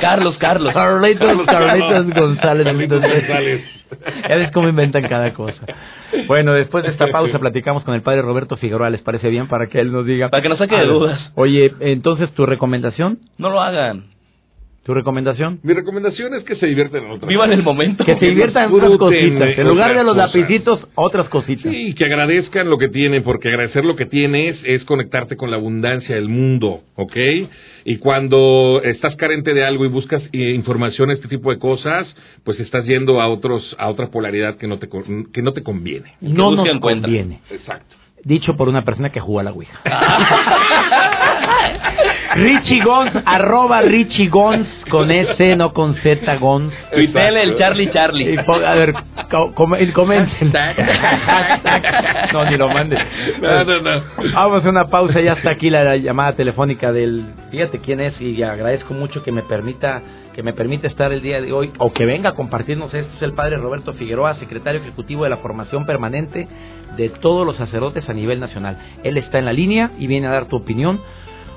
Carlos, 0.00 0.36
Carlos. 0.38 0.72
Carlitos, 0.72 1.46
Carlitos 1.46 2.14
González. 2.14 2.64
Carlitos 2.66 3.00
González. 3.02 3.64
Ya 4.28 4.36
ves 4.36 4.50
cómo 4.52 4.68
inventan 4.68 5.02
cada 5.08 5.32
cosa. 5.34 5.62
Bueno, 6.28 6.52
después 6.52 6.84
de 6.84 6.90
esta 6.90 7.08
pausa 7.08 7.38
platicamos 7.38 7.82
con 7.84 7.94
el 7.94 8.02
padre 8.02 8.22
Roberto 8.22 8.56
Figueroa, 8.56 8.88
¿les 8.90 9.00
parece 9.02 9.28
bien? 9.30 9.48
Para 9.48 9.66
que 9.66 9.80
él 9.80 9.90
nos 9.92 10.06
diga. 10.06 10.28
Para 10.28 10.42
que 10.42 10.48
nos 10.48 10.58
saque 10.58 10.76
de 10.76 10.86
dudas. 10.86 11.32
Oye, 11.34 11.72
entonces, 11.80 12.32
¿tu 12.34 12.46
recomendación? 12.46 13.18
No 13.38 13.50
lo 13.50 13.60
hagan. 13.60 14.04
¿Tu 14.82 14.94
recomendación? 14.94 15.60
Mi 15.62 15.74
recomendación 15.74 16.32
es 16.34 16.42
que 16.44 16.56
se 16.56 16.66
divierten 16.66 17.04
en 17.04 17.10
otra 17.10 17.28
Vivan 17.28 17.52
el 17.52 17.62
momento. 17.62 18.02
Que 18.02 18.16
se 18.16 18.26
diviertan 18.26 18.70
en 18.70 18.74
otras 18.74 18.96
cositas. 18.96 19.58
En 19.58 19.68
lugar 19.68 19.92
de 19.94 20.00
otras 20.00 20.06
los 20.06 20.14
cosas. 20.14 20.34
lapicitos, 20.34 20.88
otras 20.94 21.28
cositas. 21.28 21.70
Sí, 21.70 21.94
que 21.94 22.06
agradezcan 22.06 22.70
lo 22.70 22.78
que 22.78 22.88
tienen, 22.88 23.22
porque 23.22 23.48
agradecer 23.48 23.84
lo 23.84 23.94
que 23.94 24.06
tienes 24.06 24.56
es 24.64 24.82
conectarte 24.84 25.36
con 25.36 25.50
la 25.50 25.58
abundancia 25.58 26.14
del 26.14 26.28
mundo, 26.30 26.80
¿ok? 26.96 27.16
Y 27.84 27.98
cuando 27.98 28.80
estás 28.82 29.14
carente 29.16 29.52
de 29.52 29.64
algo 29.64 29.84
y 29.84 29.88
buscas 29.88 30.22
eh, 30.32 30.52
información, 30.54 31.10
este 31.10 31.28
tipo 31.28 31.50
de 31.50 31.58
cosas, 31.58 32.06
pues 32.44 32.58
estás 32.58 32.86
yendo 32.86 33.20
a 33.20 33.28
otros, 33.28 33.76
a 33.78 33.88
otra 33.90 34.06
polaridad 34.08 34.56
que 34.56 34.66
no 34.66 34.78
te, 34.78 34.88
que 35.32 35.42
no 35.42 35.52
te 35.52 35.62
conviene. 35.62 36.14
No 36.22 36.52
nos 36.54 36.66
encuentra. 36.66 37.06
conviene. 37.06 37.40
Exacto. 37.50 37.96
Dicho 38.24 38.56
por 38.56 38.68
una 38.68 38.82
persona 38.84 39.10
que 39.10 39.20
jugó 39.20 39.40
a 39.40 39.42
la 39.42 39.52
Ouija. 39.52 39.80
Richie 42.36 42.80
Gons, 42.82 43.12
arroba 43.24 43.80
Richie 43.82 44.28
Gons, 44.28 44.68
con 44.90 45.10
S, 45.10 45.56
no 45.56 45.72
con 45.72 45.94
Z, 45.96 46.36
Gons. 46.36 46.72
Tuitele 46.92 47.42
el 47.42 47.56
Charlie 47.56 47.84
Y 47.84 47.90
Charlie. 47.90 48.38
pon- 48.44 48.64
a 48.64 48.74
ver, 48.74 48.94
co- 49.30 49.52
com- 49.54 49.74
y 49.78 49.86
comenten. 49.92 50.52
No, 52.32 52.44
ni 52.44 52.56
lo 52.56 52.68
mandes. 52.68 53.00
No, 53.40 53.64
no, 53.64 53.80
no. 53.80 54.02
Vamos 54.34 54.64
a 54.64 54.68
una 54.68 54.86
pausa, 54.88 55.20
ya 55.20 55.32
está 55.32 55.50
aquí 55.50 55.70
la, 55.70 55.82
la 55.84 55.96
llamada 55.96 56.34
telefónica 56.34 56.92
del... 56.92 57.24
Fíjate 57.50 57.78
quién 57.80 58.00
es 58.00 58.20
y 58.20 58.40
agradezco 58.42 58.94
mucho 58.94 59.22
que 59.22 59.32
me 59.32 59.42
permita 59.42 60.02
que 60.34 60.44
me 60.44 60.52
permita 60.52 60.86
estar 60.86 61.12
el 61.12 61.22
día 61.22 61.40
de 61.40 61.52
hoy 61.52 61.72
o 61.78 61.92
que 61.92 62.06
venga 62.06 62.30
a 62.30 62.34
compartirnos 62.34 62.94
esto. 62.94 63.12
Es 63.16 63.22
el 63.22 63.32
padre 63.32 63.56
Roberto 63.56 63.92
Figueroa, 63.94 64.34
secretario 64.36 64.80
ejecutivo 64.80 65.24
de 65.24 65.30
la 65.30 65.38
formación 65.38 65.84
permanente 65.86 66.46
de 66.96 67.08
todos 67.08 67.44
los 67.44 67.56
sacerdotes 67.56 68.08
a 68.08 68.12
nivel 68.12 68.38
nacional. 68.38 68.76
Él 69.02 69.16
está 69.16 69.40
en 69.40 69.46
la 69.46 69.52
línea 69.52 69.90
y 69.98 70.06
viene 70.06 70.28
a 70.28 70.30
dar 70.30 70.44
tu 70.46 70.54
opinión. 70.56 71.00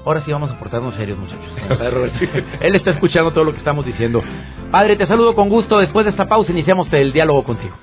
Ahora 0.05 0.22
sí 0.25 0.31
vamos 0.33 0.51
a 0.51 0.60
portarnos 0.60 0.95
serios, 0.95 1.17
muchachos. 1.17 1.50
Él 2.60 2.75
está 2.75 2.91
escuchando 2.91 3.31
todo 3.31 3.45
lo 3.45 3.53
que 3.53 3.60
estamos 3.60 3.86
diciendo. 3.86 4.22
Padre, 4.69 4.98
te 4.98 5.07
saludo 5.07 5.33
con 5.33 5.48
gusto. 5.48 5.79
Después 5.79 6.05
de 6.05 6.12
esta 6.12 6.27
pausa 6.27 6.51
iniciamos 6.51 6.91
el 6.91 7.13
diálogo 7.13 7.43
contigo. 7.43 7.74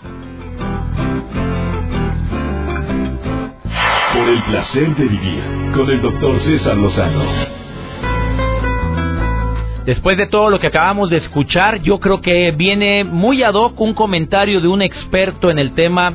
Por 4.12 4.28
el 4.28 4.42
placer 4.42 4.96
de 4.96 5.04
vivir 5.04 5.42
con 5.74 5.88
el 5.88 6.02
doctor 6.02 6.38
César 6.40 6.76
Lozano. 6.76 7.24
Después 9.86 10.18
de 10.18 10.26
todo 10.26 10.50
lo 10.50 10.58
que 10.58 10.66
acabamos 10.66 11.08
de 11.08 11.16
escuchar, 11.16 11.80
yo 11.80 11.98
creo 12.00 12.20
que 12.20 12.52
viene 12.52 13.02
muy 13.02 13.42
ad 13.42 13.54
hoc 13.54 13.80
un 13.80 13.94
comentario 13.94 14.60
de 14.60 14.68
un 14.68 14.82
experto 14.82 15.50
en 15.50 15.58
el 15.58 15.72
tema 15.72 16.12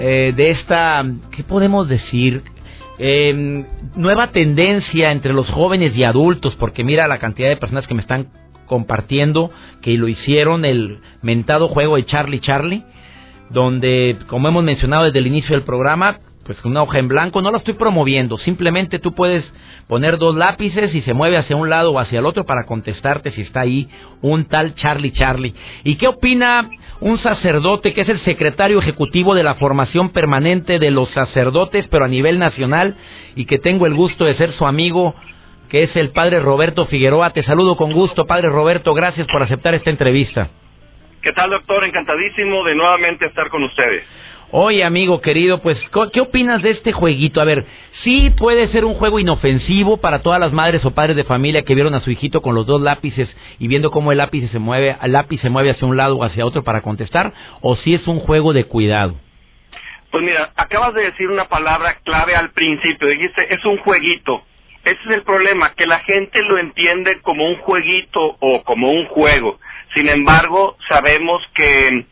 eh, 0.00 0.32
de 0.34 0.50
esta, 0.50 1.04
¿qué 1.30 1.44
podemos 1.44 1.88
decir? 1.88 2.42
Eh, 2.98 3.64
nueva 3.94 4.32
tendencia 4.32 5.12
entre 5.12 5.32
los 5.32 5.48
jóvenes 5.50 5.94
y 5.96 6.04
adultos, 6.04 6.54
porque 6.56 6.84
mira 6.84 7.08
la 7.08 7.18
cantidad 7.18 7.48
de 7.48 7.56
personas 7.56 7.86
que 7.86 7.94
me 7.94 8.02
están 8.02 8.28
compartiendo 8.66 9.50
que 9.82 9.96
lo 9.98 10.08
hicieron 10.08 10.64
el 10.64 11.00
mentado 11.20 11.68
juego 11.68 11.96
de 11.96 12.06
Charlie 12.06 12.40
Charlie, 12.40 12.84
donde, 13.50 14.16
como 14.28 14.48
hemos 14.48 14.64
mencionado 14.64 15.04
desde 15.04 15.18
el 15.18 15.26
inicio 15.26 15.54
del 15.54 15.64
programa, 15.64 16.18
pues 16.54 16.64
una 16.64 16.82
hoja 16.82 16.98
en 16.98 17.08
blanco, 17.08 17.40
no 17.40 17.50
lo 17.50 17.58
estoy 17.58 17.74
promoviendo, 17.74 18.36
simplemente 18.38 18.98
tú 18.98 19.14
puedes 19.14 19.44
poner 19.88 20.18
dos 20.18 20.36
lápices 20.36 20.94
y 20.94 21.02
se 21.02 21.14
mueve 21.14 21.38
hacia 21.38 21.56
un 21.56 21.70
lado 21.70 21.92
o 21.92 21.98
hacia 21.98 22.18
el 22.18 22.26
otro 22.26 22.44
para 22.44 22.66
contestarte 22.66 23.30
si 23.30 23.42
está 23.42 23.60
ahí 23.60 23.88
un 24.20 24.44
tal 24.44 24.74
Charlie 24.74 25.12
Charlie. 25.12 25.54
¿Y 25.84 25.96
qué 25.96 26.08
opina 26.08 26.68
un 27.00 27.18
sacerdote 27.18 27.94
que 27.94 28.02
es 28.02 28.08
el 28.08 28.20
secretario 28.20 28.78
ejecutivo 28.78 29.34
de 29.34 29.42
la 29.42 29.54
formación 29.54 30.10
permanente 30.10 30.78
de 30.78 30.90
los 30.90 31.10
sacerdotes, 31.10 31.86
pero 31.88 32.04
a 32.04 32.08
nivel 32.08 32.38
nacional, 32.38 32.96
y 33.34 33.46
que 33.46 33.58
tengo 33.58 33.86
el 33.86 33.94
gusto 33.94 34.24
de 34.24 34.34
ser 34.34 34.52
su 34.52 34.66
amigo, 34.66 35.14
que 35.68 35.84
es 35.84 35.96
el 35.96 36.10
padre 36.10 36.40
Roberto 36.40 36.86
Figueroa? 36.86 37.30
Te 37.30 37.42
saludo 37.42 37.76
con 37.76 37.92
gusto, 37.92 38.26
padre 38.26 38.50
Roberto, 38.50 38.94
gracias 38.94 39.26
por 39.28 39.42
aceptar 39.42 39.74
esta 39.74 39.90
entrevista. 39.90 40.48
¿Qué 41.22 41.32
tal, 41.32 41.50
doctor? 41.50 41.84
Encantadísimo 41.84 42.62
de 42.64 42.74
nuevamente 42.74 43.26
estar 43.26 43.48
con 43.48 43.62
ustedes. 43.62 44.04
Oye, 44.54 44.84
amigo 44.84 45.22
querido, 45.22 45.62
pues, 45.62 45.78
¿qué 46.12 46.20
opinas 46.20 46.60
de 46.60 46.72
este 46.72 46.92
jueguito? 46.92 47.40
A 47.40 47.44
ver, 47.44 47.64
sí 48.04 48.28
puede 48.36 48.68
ser 48.68 48.84
un 48.84 48.92
juego 48.92 49.18
inofensivo 49.18 49.96
para 49.96 50.20
todas 50.20 50.38
las 50.38 50.52
madres 50.52 50.84
o 50.84 50.90
padres 50.90 51.16
de 51.16 51.24
familia 51.24 51.62
que 51.62 51.74
vieron 51.74 51.94
a 51.94 52.00
su 52.00 52.10
hijito 52.10 52.42
con 52.42 52.54
los 52.54 52.66
dos 52.66 52.82
lápices 52.82 53.34
y 53.58 53.66
viendo 53.66 53.90
cómo 53.90 54.12
el 54.12 54.18
lápiz 54.18 54.46
se 54.50 54.58
mueve, 54.58 54.94
el 55.02 55.12
lápiz 55.12 55.40
se 55.40 55.48
mueve 55.48 55.70
hacia 55.70 55.88
un 55.88 55.96
lado 55.96 56.18
o 56.18 56.24
hacia 56.24 56.44
otro 56.44 56.64
para 56.64 56.82
contestar, 56.82 57.32
o 57.62 57.76
si 57.76 57.94
es 57.94 58.06
un 58.06 58.20
juego 58.20 58.52
de 58.52 58.64
cuidado. 58.64 59.14
Pues 60.10 60.22
mira, 60.22 60.52
acabas 60.54 60.92
de 60.92 61.04
decir 61.04 61.30
una 61.30 61.48
palabra 61.48 61.96
clave 62.04 62.34
al 62.34 62.50
principio. 62.50 63.08
Dijiste, 63.08 63.54
es 63.54 63.64
un 63.64 63.78
jueguito. 63.78 64.42
Ese 64.84 65.00
es 65.06 65.10
el 65.12 65.22
problema, 65.22 65.72
que 65.74 65.86
la 65.86 66.00
gente 66.00 66.42
lo 66.42 66.58
entiende 66.58 67.22
como 67.22 67.48
un 67.48 67.56
jueguito 67.56 68.36
o 68.38 68.62
como 68.64 68.90
un 68.90 69.06
juego. 69.06 69.58
Sin 69.94 70.10
embargo, 70.10 70.76
sabemos 70.90 71.42
que 71.54 72.04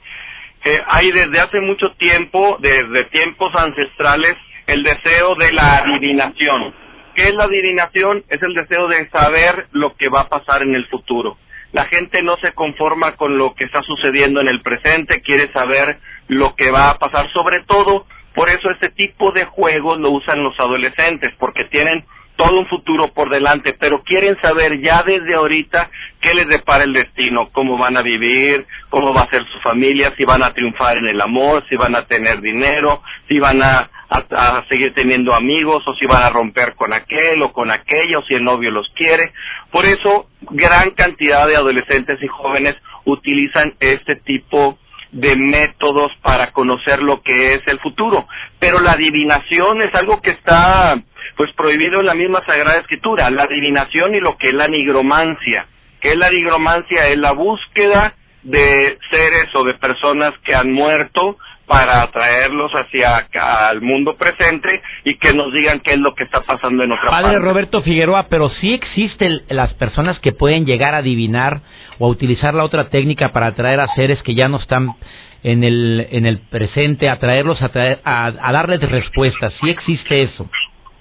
eh, 0.65 0.83
hay 0.87 1.11
desde 1.13 1.41
hace 1.41 1.61
mucho 1.61 1.93
tiempo, 1.93 2.59
desde 2.61 3.05
tiempos 3.05 3.55
ancestrales, 3.55 4.37
el 4.67 4.83
deseo 4.83 5.35
de 5.35 5.53
la 5.53 5.79
adivinación. 5.79 6.75
¿Qué 7.15 7.29
es 7.29 7.35
la 7.35 7.45
adivinación? 7.45 8.25
Es 8.29 8.43
el 8.43 8.55
deseo 8.55 8.87
de 8.89 9.09
saber 9.09 9.67
lo 9.73 9.95
que 9.97 10.09
va 10.09 10.23
a 10.23 10.29
pasar 10.29 10.63
en 10.63 10.75
el 10.75 10.87
futuro. 10.87 11.39
La 11.73 11.87
gente 11.87 12.23
no 12.23 12.37
se 12.39 12.53
conforma 12.53 13.17
con 13.17 13.39
lo 13.39 13.55
que 13.55 13.65
está 13.65 13.83
sucediendo 13.83 14.41
en 14.41 14.49
el 14.49 14.61
presente, 14.61 15.23
quiere 15.23 15.53
saber 15.53 15.99
lo 16.29 16.55
que 16.57 16.71
va 16.71 16.91
a 16.91 16.99
pasar. 16.99 17.31
Sobre 17.33 17.61
todo, 17.61 18.07
por 18.35 18.49
eso 18.49 18.71
este 18.71 18.91
tipo 18.91 19.33
de 19.33 19.45
juegos 19.45 19.99
lo 19.99 20.11
usan 20.11 20.43
los 20.43 20.59
adolescentes, 20.59 21.33
porque 21.39 21.65
tienen 21.67 22.05
todo 22.41 22.59
un 22.61 22.67
futuro 22.69 23.09
por 23.13 23.29
delante, 23.31 23.75
pero 23.79 24.03
quieren 24.03 24.37
saber 24.41 24.81
ya 24.81 25.03
desde 25.03 25.35
ahorita 25.35 25.91
qué 26.23 26.35
les 26.35 26.49
depara 26.49 26.85
el 26.85 26.95
destino, 26.95 27.51
cómo 27.53 27.77
van 27.77 27.97
a 27.99 28.03
vivir, 28.03 28.67
cómo 28.89 29.13
va 29.13 29.23
a 29.23 29.31
ser 29.31 29.45
su 29.53 29.59
familia, 29.61 30.15
si 30.17 30.25
van 30.25 30.43
a 30.43 30.55
triunfar 30.55 30.97
en 30.97 31.07
el 31.09 31.21
amor, 31.21 31.65
si 31.69 31.77
van 31.77 31.95
a 31.97 32.07
tener 32.07 32.41
dinero, 32.41 33.03
si 33.29 33.39
van 33.39 33.63
a, 33.63 33.91
a- 34.09 34.65
seguir 34.71 34.95
teniendo 34.95 35.35
amigos 35.35 35.83
o 35.87 35.95
si 35.97 36.07
van 36.07 36.23
a 36.23 36.31
romper 36.31 36.75
con 36.77 36.93
aquel 36.95 37.43
o 37.43 37.53
con 37.53 37.71
aquella 37.71 38.19
o 38.21 38.23
si 38.25 38.35
el 38.35 38.45
novio 38.45 38.71
los 38.71 38.89
quiere. 38.95 39.33
Por 39.71 39.85
eso, 39.85 40.27
gran 40.51 40.93
cantidad 40.93 41.47
de 41.47 41.57
adolescentes 41.57 42.23
y 42.23 42.29
jóvenes 42.29 42.77
utilizan 43.05 43.75
este 43.81 44.17
tipo 44.17 44.73
de 44.73 44.90
métodos 45.13 46.13
para 46.23 46.53
conocer 46.53 47.03
lo 47.03 47.23
que 47.23 47.55
es 47.55 47.67
el 47.67 47.79
futuro. 47.81 48.27
Pero 48.59 48.81
la 48.81 48.93
adivinación 48.93 49.83
es 49.83 49.95
algo 49.95 50.21
que 50.21 50.31
está 50.31 51.01
pues 51.37 51.53
prohibido 51.55 52.01
en 52.01 52.07
la 52.07 52.15
misma 52.15 52.45
Sagrada 52.45 52.81
Escritura, 52.81 53.31
la 53.31 53.45
adivinación 53.45 54.15
y 54.15 54.21
lo 54.21 54.37
que 54.37 54.49
es 54.49 54.55
la 54.55 54.69
nigromancia. 54.69 55.67
¿Qué 56.01 56.13
es 56.13 56.19
la 56.19 56.31
nigromancia? 56.31 57.09
Es 57.09 57.19
la 57.19 57.33
búsqueda 57.33 58.15
de 58.43 58.99
seres 59.11 59.55
o 59.55 59.65
de 59.65 59.75
personas 59.75 60.33
que 60.45 60.55
han 60.55 60.73
muerto 60.73 61.37
para 61.71 62.03
atraerlos 62.03 62.73
hacia 62.75 63.17
acá, 63.17 63.69
al 63.69 63.81
mundo 63.81 64.17
presente 64.17 64.83
y 65.05 65.15
que 65.15 65.33
nos 65.33 65.53
digan 65.53 65.79
qué 65.79 65.93
es 65.93 66.01
lo 66.01 66.17
que 66.17 66.25
está 66.25 66.41
pasando 66.41 66.83
en 66.83 66.91
otra 66.91 67.09
Padre 67.09 67.35
parte. 67.35 67.39
Roberto 67.39 67.81
Figueroa, 67.83 68.27
pero 68.29 68.51
sí 68.51 68.75
existen 68.75 69.43
las 69.49 69.73
personas 69.75 70.19
que 70.19 70.33
pueden 70.33 70.67
llegar 70.67 70.95
a 70.95 70.99
adivinar 70.99 71.61
o 72.01 72.07
a 72.07 72.11
utilizar 72.11 72.55
la 72.55 72.65
otra 72.65 72.89
técnica 72.89 73.29
para 73.31 73.47
atraer 73.47 73.79
a 73.79 73.87
seres 73.95 74.21
que 74.25 74.35
ya 74.35 74.49
no 74.49 74.57
están 74.57 74.95
en 75.45 75.63
el, 75.63 76.09
en 76.11 76.27
el 76.27 76.41
presente, 76.41 77.09
atraerlos 77.09 77.63
a, 77.63 77.71
traer- 77.73 78.01
a, 78.05 78.27
a 78.27 78.53
darles 78.53 78.81
respuestas. 78.91 79.55
Sí 79.63 79.71
existe 79.71 80.23
eso. 80.23 80.51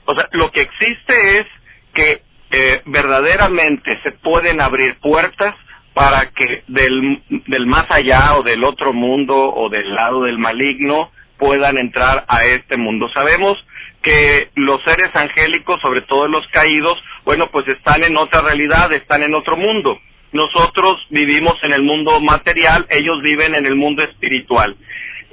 O 0.06 0.14
sea, 0.14 0.28
lo 0.34 0.52
que 0.52 0.62
existe 0.62 1.40
es 1.40 1.48
que 1.96 2.22
eh, 2.52 2.82
verdaderamente 2.86 4.00
se 4.04 4.12
pueden 4.12 4.62
abrir 4.62 5.00
puertas 5.02 5.56
para 5.94 6.32
que 6.32 6.64
del, 6.68 7.22
del 7.48 7.66
más 7.66 7.90
allá 7.90 8.38
o 8.38 8.44
del 8.44 8.64
otro 8.64 8.94
mundo 8.94 9.36
o 9.36 9.70
del 9.70 9.94
lado 9.94 10.24
del 10.24 10.38
maligno 10.38 11.12
puedan 11.38 11.78
entrar 11.78 12.26
a 12.28 12.46
este 12.46 12.78
mundo. 12.78 13.10
Sabemos 13.14 13.58
que 14.02 14.50
los 14.56 14.82
seres 14.84 15.14
angélicos, 15.16 15.82
sobre 15.82 16.02
todo 16.04 16.28
los 16.28 16.48
caídos, 16.50 16.98
bueno, 17.26 17.48
pues 17.48 17.68
están 17.68 18.04
en 18.04 18.18
otra 18.18 18.42
realidad, 18.42 18.92
están 18.94 19.24
en 19.24 19.36
otro 19.36 19.58
mundo. 19.58 20.00
Nosotros 20.32 21.00
vivimos 21.10 21.58
en 21.64 21.74
el 21.74 21.84
mundo 21.84 22.20
material, 22.20 22.86
ellos 22.90 23.22
viven 23.22 23.56
en 23.56 23.66
el 23.66 23.76
mundo 23.76 24.04
espiritual. 24.04 24.76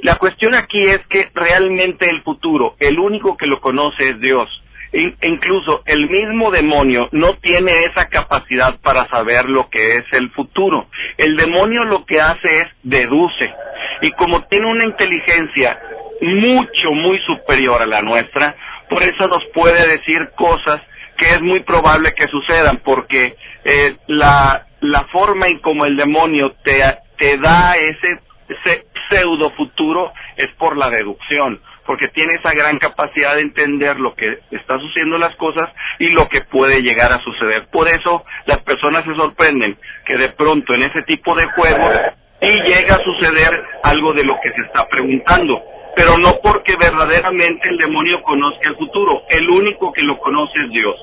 La 0.03 0.17
cuestión 0.17 0.55
aquí 0.55 0.83
es 0.87 1.07
que 1.07 1.31
realmente 1.35 2.09
el 2.09 2.23
futuro, 2.23 2.77
el 2.79 2.99
único 2.99 3.37
que 3.37 3.47
lo 3.47 3.61
conoce 3.61 4.11
es 4.11 4.21
Dios. 4.21 4.49
In- 4.97 5.17
incluso 5.23 5.83
el 5.85 6.09
mismo 6.09 6.51
demonio 6.51 7.09
no 7.13 7.35
tiene 7.35 7.85
esa 7.85 8.09
capacidad 8.09 8.81
para 8.81 9.07
saber 9.09 9.49
lo 9.49 9.69
que 9.69 9.99
es 9.99 10.05
el 10.13 10.31
futuro. 10.31 10.87
El 11.19 11.37
demonio 11.37 11.85
lo 11.85 12.05
que 12.07 12.21
hace 12.21 12.63
es 12.63 12.69
deduce. 12.83 13.53
Y 14.01 14.11
como 14.13 14.45
tiene 14.45 14.67
una 14.67 14.87
inteligencia 14.87 15.79
mucho, 16.23 16.93
muy 16.93 17.19
superior 17.21 17.83
a 17.83 17.87
la 17.87 18.01
nuestra, 18.01 18.55
por 18.89 19.03
eso 19.03 19.29
nos 19.29 19.45
puede 19.53 19.87
decir 19.87 20.31
cosas 20.37 20.81
que 21.19 21.31
es 21.31 21.43
muy 21.43 21.61
probable 21.61 22.15
que 22.15 22.29
sucedan, 22.29 22.79
porque 22.85 23.37
eh, 23.65 23.97
la, 24.07 24.67
la 24.81 25.05
forma 25.05 25.47
en 25.49 25.59
como 25.61 25.85
el 25.85 25.97
demonio 25.97 26.55
te, 26.63 26.83
te 27.19 27.39
da 27.39 27.75
ese, 27.77 28.19
ese 28.49 28.87
pseudo 29.09 29.51
futuro 29.51 30.13
es 30.37 30.49
por 30.59 30.77
la 30.77 30.91
deducción, 30.91 31.61
porque 31.87 32.09
tiene 32.09 32.35
esa 32.35 32.53
gran 32.53 32.79
capacidad 32.79 33.35
de 33.37 33.43
entender 33.43 33.99
lo 33.99 34.15
que 34.15 34.39
está 34.51 34.79
sucediendo 34.79 35.17
en 35.17 35.23
las 35.23 35.37
cosas 35.37 35.71
y 35.99 36.09
lo 36.09 36.29
que 36.29 36.43
puede 36.43 36.83
llegar 36.83 37.13
a 37.13 37.21
suceder. 37.21 37.67
Por 37.71 37.89
eso 37.89 38.25
las 38.47 38.59
personas 38.63 39.05
se 39.05 39.15
sorprenden 39.15 39.79
que 40.05 40.17
de 40.17 40.31
pronto 40.31 40.75
en 40.75 40.83
ese 40.83 41.03
tipo 41.03 41.35
de 41.35 41.47
juegos 41.47 41.93
y 42.41 42.51
llega 42.63 42.97
a 42.97 43.05
suceder 43.05 43.65
algo 43.83 44.13
de 44.13 44.25
lo 44.25 44.39
que 44.43 44.51
se 44.51 44.63
está 44.63 44.87
preguntando 44.89 45.63
pero 45.97 46.19
no 46.19 46.39
porque 46.43 46.77
verdaderamente 46.77 47.71
el 47.71 47.79
demonio 47.79 48.23
conozca 48.23 48.69
el 48.69 48.77
futuro. 48.77 49.23
El 49.31 49.49
único 49.49 49.93
que 49.95 50.03
lo 50.03 50.19
conoce 50.19 50.61
es 50.63 50.71
Dios. 50.71 50.95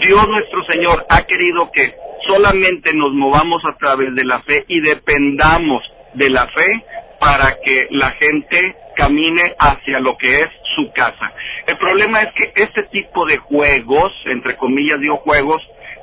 Dios 0.00 0.28
nuestro 0.28 0.62
Señor 0.66 1.06
ha 1.08 1.24
querido 1.24 1.70
que 1.72 1.94
solamente 2.26 2.92
nos 2.92 3.12
movamos 3.14 3.64
a 3.64 3.74
través 3.78 4.14
de 4.14 4.24
la 4.24 4.40
fe 4.42 4.64
y 4.68 4.80
dependamos 4.80 5.82
de 6.12 6.28
la 6.28 6.46
fe 6.48 6.84
para 7.18 7.58
que 7.64 7.88
la 7.90 8.10
gente 8.12 8.76
camine 8.94 9.54
hacia 9.58 10.00
lo 10.00 10.16
que 10.16 10.42
es 10.42 10.50
su 10.74 10.92
casa. 10.92 11.32
El 11.66 11.76
problema 11.78 12.22
es 12.22 12.32
que 12.34 12.52
este 12.56 12.84
tipo 12.84 13.26
de 13.26 13.38
juegos, 13.38 14.12
entre 14.26 14.56
comillas 14.56 15.00
digo 15.00 15.16
juegos, 15.18 15.62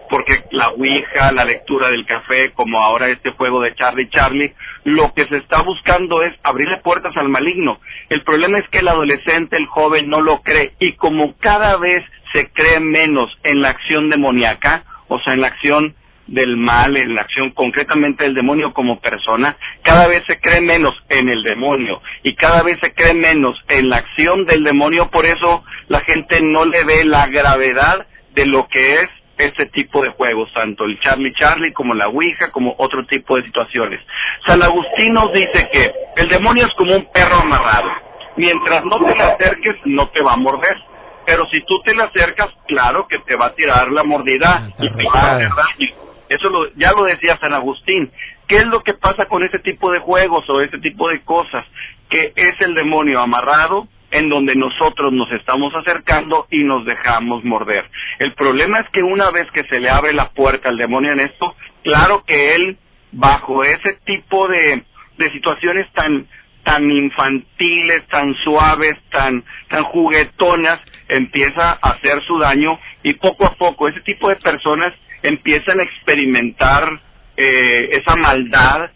porque 0.09 0.43
la 0.51 0.69
Ouija, 0.71 1.31
la 1.31 1.45
lectura 1.45 1.89
del 1.89 2.05
café, 2.05 2.51
como 2.51 2.79
ahora 2.79 3.07
este 3.07 3.31
juego 3.31 3.61
de 3.61 3.73
Charlie 3.75 4.09
Charlie, 4.09 4.53
lo 4.83 5.13
que 5.13 5.25
se 5.27 5.37
está 5.37 5.61
buscando 5.61 6.21
es 6.21 6.33
abrirle 6.43 6.81
puertas 6.83 7.15
al 7.15 7.29
maligno. 7.29 7.79
El 8.09 8.21
problema 8.23 8.59
es 8.59 8.67
que 8.67 8.79
el 8.79 8.89
adolescente, 8.89 9.55
el 9.55 9.67
joven, 9.67 10.09
no 10.09 10.19
lo 10.19 10.41
cree 10.41 10.73
y 10.79 10.93
como 10.93 11.37
cada 11.37 11.77
vez 11.77 12.03
se 12.33 12.49
cree 12.51 12.81
menos 12.81 13.31
en 13.43 13.61
la 13.61 13.69
acción 13.69 14.09
demoníaca, 14.09 14.83
o 15.07 15.17
sea, 15.19 15.33
en 15.33 15.41
la 15.41 15.47
acción 15.47 15.95
del 16.27 16.57
mal, 16.57 16.95
en 16.97 17.15
la 17.15 17.21
acción 17.21 17.51
concretamente 17.51 18.23
del 18.23 18.33
demonio 18.33 18.73
como 18.73 18.99
persona, 18.99 19.57
cada 19.83 20.07
vez 20.07 20.23
se 20.25 20.39
cree 20.39 20.61
menos 20.61 20.95
en 21.09 21.29
el 21.29 21.43
demonio 21.43 22.01
y 22.23 22.35
cada 22.35 22.63
vez 22.63 22.79
se 22.79 22.93
cree 22.93 23.13
menos 23.13 23.57
en 23.67 23.89
la 23.89 23.97
acción 23.97 24.45
del 24.45 24.63
demonio, 24.63 25.09
por 25.09 25.25
eso 25.25 25.63
la 25.87 26.01
gente 26.01 26.41
no 26.41 26.65
le 26.65 26.83
ve 26.83 27.03
la 27.03 27.27
gravedad 27.27 28.05
de 28.33 28.45
lo 28.45 28.67
que 28.67 28.95
es 28.95 29.09
este 29.37 29.65
tipo 29.67 30.03
de 30.03 30.09
juegos, 30.11 30.51
tanto 30.53 30.85
el 30.85 30.99
Charlie 30.99 31.33
Charlie 31.33 31.73
como 31.73 31.93
la 31.93 32.07
Ouija, 32.07 32.51
como 32.51 32.75
otro 32.77 33.05
tipo 33.05 33.35
de 33.37 33.43
situaciones. 33.43 33.99
San 34.45 34.61
Agustín 34.61 35.13
nos 35.13 35.33
dice 35.33 35.69
que 35.71 35.91
el 36.15 36.29
demonio 36.29 36.67
es 36.67 36.73
como 36.73 36.95
un 36.95 37.11
perro 37.11 37.37
amarrado. 37.37 37.89
Mientras 38.37 38.85
no 38.85 38.97
te 38.99 39.15
le 39.15 39.23
acerques, 39.23 39.75
no 39.85 40.07
te 40.09 40.21
va 40.21 40.33
a 40.33 40.37
morder. 40.37 40.77
Pero 41.25 41.45
si 41.47 41.61
tú 41.61 41.81
te 41.83 41.93
le 41.93 42.03
acercas, 42.03 42.49
claro 42.67 43.07
que 43.07 43.19
te 43.19 43.35
va 43.35 43.47
a 43.47 43.53
tirar 43.53 43.91
la 43.91 44.03
mordida 44.03 44.69
y 44.79 44.89
te 44.89 45.03
va 45.03 45.19
a 45.19 45.35
hacer 45.35 45.49
daño. 45.49 46.10
Eso 46.31 46.49
lo, 46.49 46.73
ya 46.75 46.93
lo 46.93 47.03
decía 47.03 47.37
San 47.39 47.53
Agustín. 47.53 48.09
¿Qué 48.47 48.55
es 48.57 48.65
lo 48.65 48.83
que 48.83 48.93
pasa 48.93 49.25
con 49.25 49.43
este 49.43 49.59
tipo 49.59 49.91
de 49.91 49.99
juegos 49.99 50.49
o 50.49 50.61
este 50.61 50.79
tipo 50.79 51.09
de 51.09 51.21
cosas? 51.21 51.65
Que 52.09 52.31
es 52.35 52.59
el 52.61 52.73
demonio 52.73 53.19
amarrado 53.19 53.87
en 54.11 54.29
donde 54.29 54.55
nosotros 54.55 55.11
nos 55.11 55.31
estamos 55.31 55.73
acercando 55.75 56.47
y 56.49 56.63
nos 56.63 56.85
dejamos 56.85 57.43
morder. 57.43 57.85
El 58.19 58.33
problema 58.33 58.79
es 58.79 58.89
que 58.89 59.03
una 59.03 59.29
vez 59.31 59.49
que 59.51 59.63
se 59.65 59.79
le 59.79 59.89
abre 59.89 60.13
la 60.13 60.29
puerta 60.29 60.69
al 60.69 60.77
demonio 60.77 61.11
en 61.11 61.21
esto, 61.21 61.55
claro 61.83 62.23
que 62.25 62.55
él, 62.55 62.77
bajo 63.11 63.63
ese 63.63 63.93
tipo 64.05 64.47
de, 64.47 64.83
de 65.17 65.31
situaciones 65.31 65.91
tan, 65.93 66.27
tan 66.63 66.89
infantiles, 66.91 68.07
tan 68.07 68.35
suaves, 68.35 68.97
tan, 69.09 69.43
tan 69.69 69.83
juguetonas, 69.83 70.79
empieza 71.07 71.71
a 71.81 71.91
hacer 71.91 72.21
su 72.23 72.37
daño 72.37 72.79
y 73.03 73.13
poco 73.13 73.45
a 73.45 73.55
poco 73.55 73.87
ese 73.87 74.01
tipo 74.01 74.29
de 74.29 74.37
personas 74.37 74.93
empiezan 75.23 75.79
a 75.79 75.83
experimentar 75.83 76.99
eh, 77.37 77.89
esa 77.91 78.15
maldad, 78.15 78.91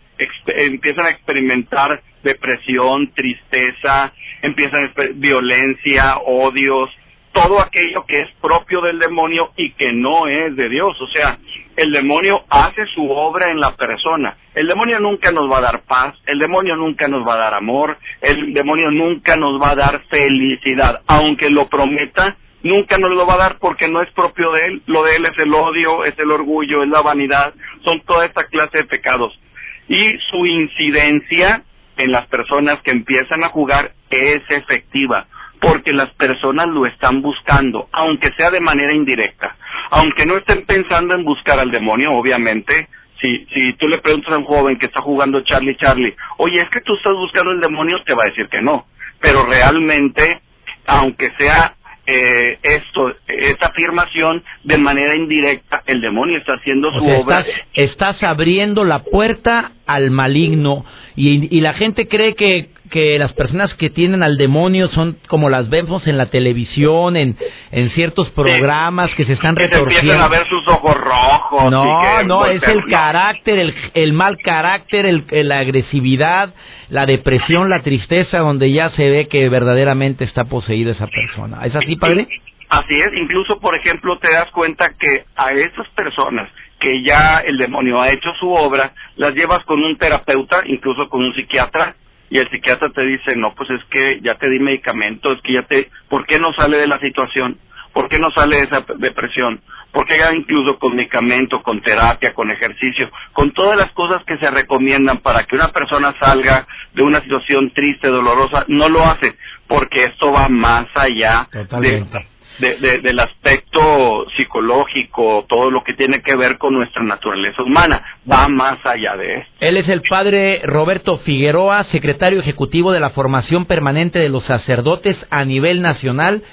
empiezan 0.48 1.06
a 1.06 1.10
experimentar 1.10 2.02
depresión, 2.24 3.12
tristeza, 3.14 4.14
empiezan 4.42 4.84
a 4.86 4.88
exper- 4.88 5.14
violencia, 5.16 6.18
odios, 6.26 6.90
todo 7.32 7.60
aquello 7.60 8.06
que 8.06 8.22
es 8.22 8.30
propio 8.42 8.80
del 8.82 8.98
demonio 8.98 9.52
y 9.58 9.72
que 9.74 9.92
no 9.92 10.26
es 10.28 10.56
de 10.56 10.70
Dios. 10.70 11.00
O 11.02 11.08
sea, 11.08 11.38
el 11.76 11.92
demonio 11.92 12.46
hace 12.50 12.86
su 12.96 13.10
obra 13.12 13.52
en 13.52 13.60
la 13.60 13.76
persona. 13.76 14.38
El 14.54 14.68
demonio 14.68 15.00
nunca 15.02 15.32
nos 15.32 15.52
va 15.52 15.58
a 15.58 15.62
dar 15.62 15.82
paz, 15.82 16.16
el 16.26 16.40
demonio 16.40 16.78
nunca 16.78 17.10
nos 17.10 17.28
va 17.28 17.34
a 17.34 17.38
dar 17.38 17.54
amor, 17.56 17.98
el 18.22 18.54
demonio 18.54 18.90
nunca 18.90 19.36
nos 19.36 19.62
va 19.62 19.72
a 19.72 19.76
dar 19.76 20.02
felicidad, 20.10 21.02
aunque 21.08 21.50
lo 21.50 21.68
prometa. 21.68 22.38
Nunca 22.66 22.98
nos 22.98 23.12
lo 23.12 23.28
va 23.28 23.36
a 23.36 23.38
dar 23.38 23.58
porque 23.60 23.88
no 23.88 24.02
es 24.02 24.10
propio 24.14 24.52
de 24.52 24.66
él. 24.66 24.82
Lo 24.88 25.04
de 25.04 25.18
él 25.18 25.26
es 25.28 25.38
el 25.38 25.54
odio, 25.54 26.04
es 26.04 26.18
el 26.18 26.32
orgullo, 26.32 26.82
es 26.82 26.90
la 26.90 27.02
vanidad, 27.02 27.54
son 27.84 28.02
toda 28.02 28.26
esta 28.26 28.46
clase 28.46 28.80
de 28.80 28.86
pecados. 28.86 29.40
Y 29.88 30.18
su 30.32 30.48
incidencia 30.48 31.62
en 31.96 32.12
las 32.12 32.26
personas 32.26 32.82
que 32.82 32.90
empiezan 32.90 33.44
a 33.44 33.50
jugar 33.50 33.92
es 34.10 34.42
efectiva 34.50 35.28
porque 35.62 35.94
las 35.94 36.10
personas 36.16 36.68
lo 36.68 36.88
están 36.88 37.22
buscando, 37.22 37.88
aunque 37.92 38.32
sea 38.34 38.50
de 38.50 38.60
manera 38.60 38.94
indirecta. 38.94 39.56
Aunque 39.92 40.26
no 40.26 40.38
estén 40.38 40.66
pensando 40.66 41.14
en 41.14 41.24
buscar 41.24 41.60
al 41.60 41.70
demonio, 41.70 42.14
obviamente, 42.14 42.88
si, 43.22 43.46
si 43.54 43.74
tú 43.74 43.88
le 43.88 44.00
preguntas 44.00 44.34
a 44.34 44.40
un 44.40 44.44
joven 44.44 44.80
que 44.80 44.88
está 44.88 45.02
jugando 45.02 45.42
Charlie 45.42 45.78
Charlie, 45.78 46.16
oye, 46.38 46.62
es 46.62 46.70
que 46.70 46.82
tú 46.82 46.96
estás 46.96 47.14
buscando 47.14 47.52
el 47.52 47.62
demonio, 47.62 48.02
te 48.04 48.16
va 48.16 48.24
a 48.24 48.30
decir 48.30 48.48
que 48.50 48.62
no. 48.64 48.88
Pero 49.20 49.46
realmente, 49.46 50.42
aunque 50.88 51.30
sea 51.38 51.76
eh, 52.08 52.58
esto, 52.62 53.16
esta 53.28 53.68
afirmación, 53.68 54.44
de 54.64 54.78
manera 54.78 55.16
indirecta, 55.16 55.82
el 55.88 56.02
demonio 56.02 56.38
está 56.38 56.54
haciendo 56.54 56.90
O 56.90 57.00
su 57.00 57.06
sea, 57.06 57.20
obra. 57.20 57.40
estás, 57.42 57.56
estás 57.74 58.24
abriendo 58.24 58.84
la 58.84 59.04
puerta 59.04 59.72
al 59.88 60.12
maligno 60.12 60.86
y, 61.16 61.56
y 61.56 61.62
la 61.62 61.74
gente 61.74 62.08
cree 62.08 62.36
que, 62.36 62.70
que 62.90 63.18
las 63.20 63.34
personas 63.34 63.74
que 63.76 63.90
tienen 63.90 64.24
al 64.24 64.38
demonio 64.38 64.88
son 64.90 65.18
como 65.28 65.50
las 65.50 65.70
vemos 65.70 66.06
en 66.08 66.18
la 66.18 66.28
televisión, 66.28 67.16
en, 67.18 67.36
en 67.72 67.90
ciertos 67.92 68.30
programas 68.32 69.14
que 69.16 69.26
se 69.26 69.34
están 69.34 69.56
que 69.56 69.68
se 69.68 69.76
empiezan 69.76 69.86
retorciendo. 70.04 70.24
a 70.26 70.28
ver 70.30 70.48
sus 70.48 70.68
ojos 70.68 70.96
rojos. 70.96 71.72
No, 71.72 71.84
y 71.86 72.20
que 72.20 72.26
no, 72.28 72.46
es 72.46 72.64
el 72.64 72.86
carácter, 72.86 73.60
el, 73.60 73.76
el 73.94 74.14
mal 74.14 74.38
carácter, 74.38 75.06
el, 75.06 75.24
el- 75.32 75.48
la 75.50 75.60
agresividad, 75.60 76.54
la 76.90 77.06
depresión, 77.06 77.70
la 77.70 77.82
tristeza, 77.82 78.40
donde 78.40 78.72
ya 78.72 78.90
se 78.92 79.10
ve 79.10 79.28
que 79.28 79.50
verdaderamente 79.50 80.24
está 80.24 80.46
poseída 80.46 80.92
esa 80.92 81.08
persona. 81.08 81.66
¿Es 81.66 81.76
así, 81.76 81.96
padre? 81.96 82.28
Así 82.70 82.96
es, 82.96 83.12
incluso 83.16 83.60
por 83.60 83.76
ejemplo 83.76 84.18
te 84.18 84.32
das 84.32 84.50
cuenta 84.52 84.92
que 85.00 85.26
a 85.36 85.52
esas 85.52 85.88
personas 85.90 86.50
que 86.80 87.04
ya 87.04 87.38
el 87.46 87.58
demonio 87.58 88.02
ha 88.02 88.10
hecho 88.10 88.30
su 88.40 88.50
obra, 88.52 88.92
las 89.18 89.34
llevas 89.34 89.64
con 89.66 89.82
un 89.84 89.98
terapeuta, 89.98 90.62
incluso 90.66 91.08
con 91.10 91.24
un 91.24 91.34
psiquiatra, 91.36 91.96
y 92.36 92.38
el 92.38 92.50
psiquiatra 92.50 92.90
te 92.90 93.02
dice, 93.06 93.34
no, 93.38 93.54
pues 93.56 93.70
es 93.70 93.82
que 93.86 94.20
ya 94.22 94.36
te 94.36 94.50
di 94.50 94.60
medicamento, 94.60 95.32
es 95.32 95.42
que 95.42 95.54
ya 95.54 95.62
te, 95.64 95.90
¿por 96.10 96.26
qué 96.26 96.38
no 96.38 96.52
sale 96.54 96.78
de 96.78 96.86
la 96.88 97.00
situación? 97.00 97.58
¿Por 97.94 98.10
qué 98.10 98.20
no 98.20 98.30
sale 98.32 98.58
de 98.58 98.64
esa 98.64 98.86
depresión? 98.98 99.62
¿Por 99.94 100.06
qué 100.06 100.20
incluso 100.36 100.78
con 100.78 100.98
medicamento, 100.98 101.64
con 101.64 101.82
terapia, 101.82 102.34
con 102.34 102.52
ejercicio, 102.52 103.10
con 103.32 103.52
todas 103.52 103.78
las 103.78 103.90
cosas 103.92 104.22
que 104.26 104.38
se 104.38 104.52
recomiendan 104.52 105.20
para 105.20 105.46
que 105.46 105.56
una 105.56 105.72
persona 105.72 106.14
salga 106.20 106.68
de 106.92 107.04
una 107.04 107.22
situación 107.22 107.72
triste, 107.72 108.10
dolorosa, 108.10 108.66
no 108.68 108.90
lo 108.90 109.06
hace? 109.06 109.38
Porque 109.70 110.04
esto 110.04 110.34
va 110.34 110.50
más 110.50 110.88
allá 110.94 111.48
Totalmente. 111.50 112.18
de- 112.18 112.35
de- 112.60 113.00
del 113.00 113.20
aspecto 113.20 114.26
psicológico, 114.36 115.46
todo 115.48 115.72
lo 115.72 115.84
que 115.84 115.94
tiene 115.94 116.22
que 116.22 116.36
ver 116.36 116.58
con 116.58 116.74
nuestra 116.74 117.04
naturaleza 117.04 117.62
humana, 117.64 118.04
va 118.30 118.48
más 118.48 118.78
allá 118.86 119.16
de 119.18 119.36
esto. 119.40 119.52
Él 119.60 119.78
es 119.78 119.88
el 119.90 120.02
padre 120.04 120.62
Roberto 120.66 121.18
Figueroa, 121.20 121.84
secretario 121.86 122.40
ejecutivo 122.40 122.92
de 122.92 123.00
la 123.00 123.10
formación 123.12 123.66
permanente 123.66 124.20
de 124.20 124.30
los 124.30 124.44
sacerdotes 124.46 125.18
a 125.30 125.46
nivel 125.46 125.82
nacional. 125.82 126.44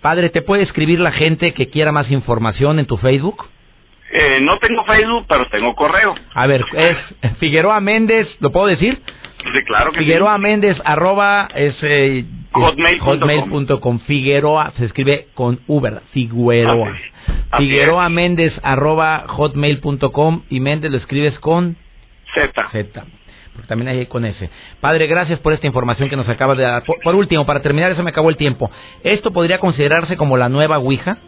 Padre, 0.00 0.30
¿te 0.30 0.42
puede 0.42 0.62
escribir 0.64 0.98
la 1.00 1.12
gente 1.12 1.52
que 1.54 1.68
quiera 1.68 1.92
más 1.92 2.10
información 2.10 2.78
en 2.78 2.86
tu 2.86 2.96
Facebook? 2.96 3.46
Eh, 4.14 4.40
no 4.42 4.58
tengo 4.58 4.84
Facebook, 4.84 5.24
pero 5.28 5.46
tengo 5.46 5.74
correo. 5.74 6.14
A 6.34 6.46
ver, 6.46 6.62
es 6.74 6.96
Figueroa 7.38 7.80
Méndez, 7.80 8.28
¿lo 8.40 8.50
puedo 8.50 8.66
decir? 8.66 9.00
Sí, 9.52 9.62
claro 9.64 9.92
que 9.92 9.98
sí. 9.98 10.04
Figueroa 10.04 10.38
Méndez, 10.38 10.76
arroba, 10.84 11.48
es 11.54 11.76
eh, 11.82 12.24
Hotmail.com. 12.52 13.08
hotmail.com. 13.08 13.98
Figueroa, 14.00 14.72
se 14.76 14.84
escribe 14.84 15.28
con 15.34 15.60
U, 15.66 15.80
¿verdad? 15.80 16.02
Figueroa. 16.12 16.90
Así. 16.90 17.02
Así 17.50 17.64
Figueroa 17.64 18.06
es. 18.06 18.12
Méndez, 18.12 18.60
arroba 18.62 19.24
hotmail.com 19.28 20.42
y 20.50 20.60
Méndez 20.60 20.90
lo 20.90 20.98
escribes 20.98 21.38
con 21.40 21.76
Z. 22.34 22.68
Z. 22.70 23.04
Porque 23.52 23.68
también 23.68 23.88
hay 23.88 24.06
con 24.06 24.24
ese. 24.24 24.48
Padre, 24.80 25.06
gracias 25.06 25.38
por 25.40 25.52
esta 25.52 25.66
información 25.66 26.08
que 26.08 26.16
nos 26.16 26.28
acaba 26.28 26.54
de 26.54 26.62
dar. 26.62 26.84
Por, 26.84 27.00
por 27.00 27.14
último, 27.14 27.44
para 27.44 27.60
terminar, 27.60 27.92
eso 27.92 28.02
me 28.02 28.10
acabó 28.10 28.30
el 28.30 28.36
tiempo. 28.36 28.70
¿Esto 29.02 29.32
podría 29.32 29.58
considerarse 29.58 30.16
como 30.16 30.36
la 30.36 30.48
nueva 30.48 30.78
Ouija? 30.78 31.18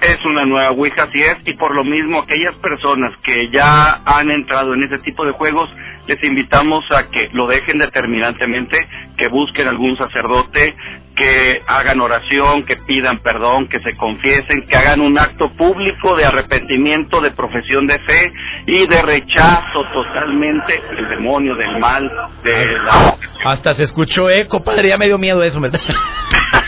Es 0.00 0.24
una 0.24 0.44
nueva 0.44 0.72
Ouija, 0.72 1.04
así 1.04 1.22
es, 1.22 1.36
y 1.46 1.54
por 1.54 1.76
lo 1.76 1.84
mismo 1.84 2.20
aquellas 2.20 2.56
personas 2.56 3.12
que 3.22 3.48
ya 3.50 4.02
han 4.04 4.30
entrado 4.32 4.74
en 4.74 4.82
ese 4.82 4.98
tipo 4.98 5.24
de 5.24 5.30
juegos, 5.30 5.70
les 6.06 6.22
invitamos 6.24 6.84
a 6.90 7.10
que 7.10 7.30
lo 7.32 7.46
dejen 7.46 7.78
determinantemente, 7.78 8.88
que 9.16 9.28
busquen 9.28 9.68
algún 9.68 9.96
sacerdote, 9.96 10.74
que 11.14 11.62
hagan 11.66 12.00
oración, 12.00 12.64
que 12.64 12.76
pidan 12.76 13.18
perdón, 13.18 13.68
que 13.68 13.80
se 13.80 13.96
confiesen, 13.96 14.66
que 14.66 14.76
hagan 14.76 15.00
un 15.00 15.18
acto 15.18 15.50
público 15.50 16.16
de 16.16 16.24
arrepentimiento, 16.24 17.20
de 17.20 17.30
profesión 17.32 17.86
de 17.86 17.98
fe 18.00 18.32
y 18.66 18.86
de 18.86 19.02
rechazo 19.02 19.84
totalmente 19.92 20.80
del 20.94 21.08
demonio, 21.08 21.54
del 21.54 21.78
mal, 21.78 22.10
de 22.42 22.66
la... 22.84 23.16
Hasta 23.44 23.74
se 23.74 23.84
escuchó 23.84 24.30
eco, 24.30 24.62
padre, 24.64 24.88
ya 24.88 24.98
me 24.98 25.06
dio 25.06 25.18
miedo 25.18 25.42
eso. 25.42 25.60
¿verdad? 25.60 25.80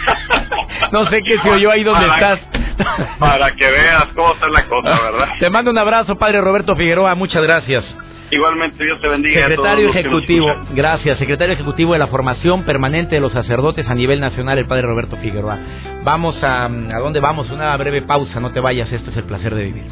no 0.92 1.06
sé 1.06 1.22
qué 1.22 1.38
se 1.38 1.50
oyó 1.50 1.70
ahí 1.70 1.82
donde 1.82 2.06
estás. 2.06 2.40
Para 3.18 3.54
que 3.54 3.64
veas 3.64 4.04
cómo 4.14 4.32
está 4.34 4.48
la 4.48 4.64
cosa, 4.66 4.90
¿verdad? 4.90 5.28
Te 5.38 5.50
mando 5.50 5.70
un 5.70 5.78
abrazo, 5.78 6.16
padre 6.16 6.40
Roberto 6.40 6.76
Figueroa, 6.76 7.14
muchas 7.14 7.42
gracias. 7.42 7.84
Igualmente, 8.30 8.82
Dios 8.82 9.00
te 9.00 9.08
bendiga. 9.08 9.40
a 9.40 9.42
todos 9.42 9.50
Secretario 9.50 9.92
que 9.92 10.02
nos 10.02 10.06
Ejecutivo, 10.06 10.46
gracias, 10.72 11.18
secretario 11.18 11.54
Ejecutivo 11.54 11.92
de 11.92 11.98
la 11.98 12.08
Formación 12.08 12.64
Permanente 12.64 13.14
de 13.14 13.20
los 13.20 13.32
Sacerdotes 13.32 13.88
a 13.88 13.94
nivel 13.94 14.18
nacional, 14.20 14.58
el 14.58 14.66
padre 14.66 14.82
Roberto 14.82 15.16
Figueroa. 15.18 15.58
Vamos 16.02 16.42
a... 16.42 16.64
¿A 16.64 16.98
dónde 16.98 17.20
vamos? 17.20 17.50
Una 17.50 17.76
breve 17.76 18.02
pausa, 18.02 18.40
no 18.40 18.50
te 18.50 18.60
vayas, 18.60 18.90
esto 18.92 19.10
es 19.10 19.16
el 19.16 19.24
placer 19.24 19.54
de 19.54 19.64
vivir. 19.64 19.84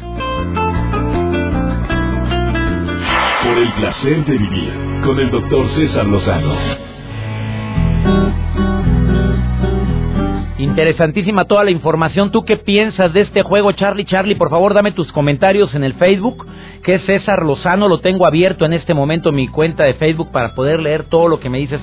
Por 3.43 3.57
el 3.57 3.71
placer 3.73 4.25
de 4.25 4.37
vivir 4.37 4.73
con 5.05 5.19
el 5.19 5.29
doctor 5.29 5.69
César 5.75 6.05
Lozano. 6.05 6.55
Interesantísima 10.63 11.43
toda 11.43 11.65
la 11.65 11.71
información. 11.71 12.31
¿Tú 12.31 12.45
qué 12.45 12.55
piensas 12.55 13.11
de 13.11 13.19
este 13.19 13.43
juego, 13.43 13.73
Charlie? 13.73 14.05
Charlie, 14.05 14.35
por 14.35 14.49
favor, 14.49 14.73
dame 14.73 14.93
tus 14.93 15.11
comentarios 15.11 15.75
en 15.75 15.83
el 15.83 15.93
Facebook, 15.95 16.47
que 16.83 16.95
es 16.95 17.05
César 17.05 17.43
Lozano. 17.43 17.89
Lo 17.89 17.99
tengo 17.99 18.25
abierto 18.25 18.63
en 18.63 18.71
este 18.71 18.93
momento 18.93 19.33
mi 19.33 19.49
cuenta 19.49 19.83
de 19.83 19.95
Facebook 19.95 20.31
para 20.31 20.55
poder 20.55 20.79
leer 20.79 21.03
todo 21.03 21.27
lo 21.27 21.41
que 21.41 21.49
me 21.49 21.57
dices. 21.57 21.81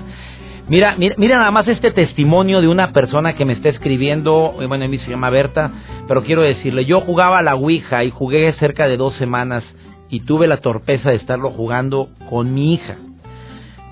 Mira, 0.66 0.94
mira, 0.96 1.14
mira 1.18 1.36
nada 1.36 1.50
más 1.50 1.68
este 1.68 1.90
testimonio 1.90 2.62
de 2.62 2.68
una 2.68 2.90
persona 2.92 3.34
que 3.34 3.44
me 3.44 3.52
está 3.52 3.68
escribiendo. 3.68 4.54
Bueno, 4.66 4.86
a 4.86 4.88
mí 4.88 4.98
se 5.00 5.10
llama 5.10 5.28
Berta, 5.28 5.70
pero 6.08 6.22
quiero 6.22 6.40
decirle, 6.40 6.86
yo 6.86 7.02
jugaba 7.02 7.40
a 7.40 7.42
la 7.42 7.56
Ouija 7.56 8.02
y 8.04 8.10
jugué 8.10 8.50
cerca 8.54 8.88
de 8.88 8.96
dos 8.96 9.14
semanas 9.16 9.62
y 10.08 10.20
tuve 10.20 10.46
la 10.46 10.62
torpeza 10.62 11.10
de 11.10 11.16
estarlo 11.16 11.50
jugando 11.50 12.08
con 12.30 12.54
mi 12.54 12.72
hija. 12.72 12.96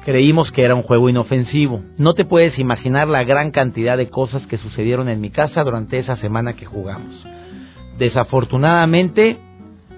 Creímos 0.04 0.50
que 0.52 0.62
era 0.62 0.74
un 0.74 0.82
juego 0.82 1.08
inofensivo. 1.08 1.82
No 1.98 2.14
te 2.14 2.24
puedes 2.24 2.58
imaginar 2.58 3.08
la 3.08 3.24
gran 3.24 3.50
cantidad 3.50 3.96
de 3.98 4.08
cosas 4.08 4.46
que 4.46 4.58
sucedieron 4.58 5.08
en 5.08 5.20
mi 5.20 5.30
casa 5.30 5.64
durante 5.64 5.98
esa 5.98 6.16
semana 6.16 6.54
que 6.54 6.66
jugamos. 6.66 7.14
Desafortunadamente, 7.98 9.38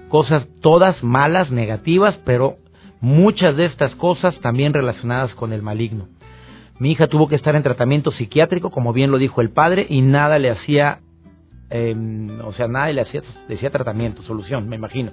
cosas 0.09 0.47
todas 0.61 1.01
malas, 1.03 1.51
negativas, 1.51 2.17
pero 2.25 2.57
muchas 2.99 3.55
de 3.55 3.65
estas 3.65 3.95
cosas 3.95 4.37
también 4.41 4.73
relacionadas 4.73 5.33
con 5.35 5.53
el 5.53 5.61
maligno. 5.61 6.07
Mi 6.79 6.91
hija 6.91 7.07
tuvo 7.07 7.27
que 7.27 7.35
estar 7.35 7.55
en 7.55 7.63
tratamiento 7.63 8.11
psiquiátrico, 8.11 8.71
como 8.71 8.91
bien 8.91 9.11
lo 9.11 9.19
dijo 9.19 9.39
el 9.39 9.51
padre, 9.51 9.85
y 9.87 10.01
nada 10.01 10.39
le 10.39 10.49
hacía, 10.49 10.99
eh, 11.69 11.95
o 12.43 12.53
sea, 12.53 12.67
nada 12.67 12.91
le 12.91 13.01
hacía, 13.01 13.21
le 13.47 13.55
hacía 13.55 13.69
tratamiento, 13.69 14.23
solución, 14.23 14.67
me 14.67 14.75
imagino 14.77 15.11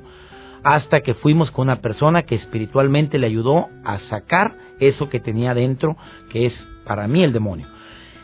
hasta 0.63 1.01
que 1.01 1.15
fuimos 1.15 1.51
con 1.51 1.69
una 1.69 1.81
persona 1.81 2.23
que 2.23 2.35
espiritualmente 2.35 3.19
le 3.19 3.27
ayudó 3.27 3.69
a 3.85 3.99
sacar 4.11 4.55
eso 4.81 5.09
que 5.09 5.21
tenía 5.21 5.55
dentro, 5.55 5.97
que 6.31 6.47
es 6.47 6.53
para 6.85 7.07
mí 7.09 7.23
el 7.23 7.33
demonio. 7.33 7.67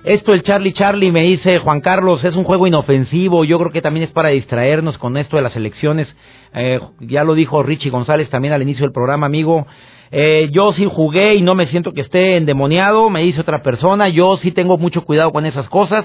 Esto 0.05 0.35
el 0.35 0.42
Charlie 0.42 0.75
Charlie 0.75 1.11
me 1.11 1.23
dice, 1.23 1.59
Juan 1.61 1.81
Carlos, 1.81 2.23
es 2.25 2.37
un 2.37 2.44
juego 2.44 2.66
inofensivo, 2.66 3.44
yo 3.44 3.59
creo 3.59 3.73
que 3.73 3.81
también 3.81 4.05
es 4.05 4.12
para 4.12 4.29
distraernos 4.29 4.99
con 4.99 5.16
esto 5.16 5.37
de 5.37 5.42
las 5.42 5.57
elecciones. 5.57 6.14
Eh, 6.53 6.79
ya 7.01 7.25
lo 7.25 7.35
dijo 7.35 7.62
Richie 7.62 7.88
González 7.88 8.29
también 8.29 8.53
al 8.53 8.61
inicio 8.61 8.85
del 8.85 8.92
programa, 8.92 9.25
amigo. 9.25 9.66
Eh, 10.11 10.51
yo 10.53 10.75
sí 10.75 10.87
jugué 10.90 11.37
y 11.37 11.42
no 11.42 11.55
me 11.55 11.68
siento 11.68 11.92
que 11.92 12.03
esté 12.03 12.37
endemoniado, 12.37 13.09
me 13.09 13.23
dice 13.23 13.40
otra 13.40 13.62
persona, 13.62 14.11
yo 14.11 14.37
sí 14.42 14.53
tengo 14.53 14.77
mucho 14.77 15.07
cuidado 15.07 15.33
con 15.33 15.47
esas 15.47 15.68
cosas 15.70 16.05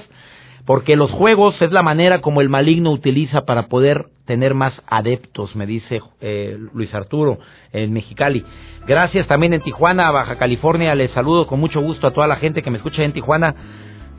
porque 0.66 0.96
los 0.96 1.10
juegos 1.10 1.60
es 1.60 1.72
la 1.72 1.82
manera 1.82 2.20
como 2.20 2.40
el 2.40 2.48
maligno 2.48 2.90
utiliza 2.90 3.42
para 3.42 3.66
poder 3.68 4.06
tener 4.26 4.54
más 4.54 4.72
adeptos, 4.86 5.56
me 5.56 5.66
dice 5.66 6.00
eh, 6.20 6.56
Luis 6.72 6.94
Arturo 6.94 7.38
en 7.72 7.92
Mexicali. 7.92 8.44
Gracias 8.86 9.26
también 9.26 9.52
en 9.54 9.60
Tijuana, 9.60 10.10
Baja 10.10 10.36
California, 10.36 10.94
les 10.94 11.10
saludo 11.12 11.46
con 11.46 11.60
mucho 11.60 11.80
gusto 11.80 12.06
a 12.06 12.12
toda 12.12 12.26
la 12.26 12.36
gente 12.36 12.62
que 12.62 12.70
me 12.70 12.76
escucha 12.78 13.02
en 13.02 13.12
Tijuana. 13.12 13.54